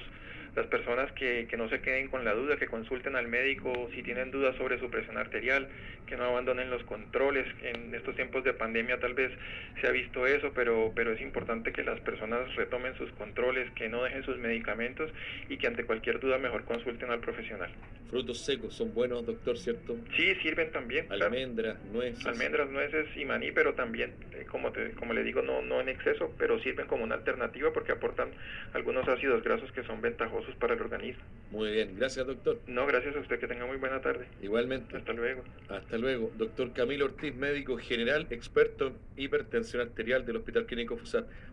las 0.57 0.67
personas 0.67 1.11
que, 1.13 1.47
que, 1.49 1.57
no 1.57 1.69
se 1.69 1.81
queden 1.81 2.09
con 2.09 2.25
la 2.25 2.35
duda, 2.35 2.57
que 2.57 2.67
consulten 2.67 3.17
al 3.17 3.29
médico 3.29 3.89
si 3.95 4.03
tienen 4.03 4.31
dudas 4.31 4.57
sobre 4.57 4.79
su 4.79 4.91
presión 4.91 5.17
arterial, 5.17 5.69
que 6.07 6.17
no 6.17 6.25
abandonen 6.25 6.71
los 6.71 6.83
controles. 6.85 7.47
En 7.63 7.95
estos 7.95 8.17
tiempos 8.17 8.45
de 8.45 8.55
pandemia 8.55 8.99
tal 8.99 9.15
vez 9.15 9.33
se 9.81 9.87
ha 9.87 9.91
visto 9.91 10.27
eso, 10.27 10.53
pero, 10.55 10.93
pero 10.95 11.13
es 11.13 11.21
importante 11.21 11.73
que 11.73 11.83
las 11.83 12.01
personas 12.01 12.55
retomen 12.57 12.97
sus 12.97 13.11
controles, 13.13 13.71
que 13.73 13.89
no 13.89 14.03
dejen 14.03 14.25
sus 14.25 14.39
medicamentos 14.39 15.11
y 15.49 15.59
que 15.59 15.67
ante 15.67 15.85
cualquier 15.85 16.21
duda 16.21 16.39
mejor 16.39 16.65
consulten 16.65 17.11
al 17.11 17.21
profesional. 17.21 17.71
Frutos 18.11 18.39
secos 18.45 18.75
son 18.75 18.95
buenos, 18.95 19.27
doctor, 19.27 19.59
¿cierto? 19.59 19.97
Sí, 20.17 20.35
sirven 20.37 20.73
también. 20.73 21.07
Almendras, 21.13 21.77
nueces. 21.93 22.25
Almendras, 22.25 22.71
nueces 22.71 23.07
y 23.17 23.27
maní, 23.27 23.53
pero 23.53 23.75
también, 23.75 24.15
eh, 24.33 24.47
como, 24.51 24.73
te, 24.73 24.93
como 24.93 25.13
le 25.13 25.23
digo, 25.23 25.43
no, 25.43 25.61
no 25.61 25.81
en 25.81 25.91
exceso, 25.91 26.35
pero 26.39 26.59
sirven 26.61 26.87
como 26.87 27.05
una 27.05 27.17
alternativa 27.17 27.71
porque 27.73 27.93
aportan 27.93 28.31
algunos 28.73 29.07
ácidos 29.07 29.43
grasos 29.43 29.71
que 29.73 29.83
son 29.85 30.01
ventajosos 30.01 30.48
para 30.57 30.75
el 30.75 30.81
organismo. 30.81 31.23
Muy 31.51 31.71
bien, 31.73 31.97
gracias 31.97 32.27
doctor. 32.27 32.61
No, 32.67 32.87
gracias 32.87 33.17
a 33.17 33.21
usted, 33.21 33.39
que 33.39 33.47
tenga 33.47 33.65
muy 33.65 33.79
buena 33.79 34.01
tarde. 34.03 34.27
Igualmente. 34.43 34.97
Hasta 34.97 35.13
luego. 35.15 35.45
Hasta 35.69 35.97
luego. 35.97 36.31
Doctor 36.37 36.73
Camilo 36.75 37.07
Ortiz, 37.07 37.35
médico 37.35 37.79
general, 37.79 38.27
experto 38.31 38.89
en 38.89 38.95
hipertensión 39.17 39.83
arterial 39.83 40.27
del 40.27 40.37
Hospital 40.37 40.67
Clínico 40.67 40.97
FUSAT. 40.97 41.27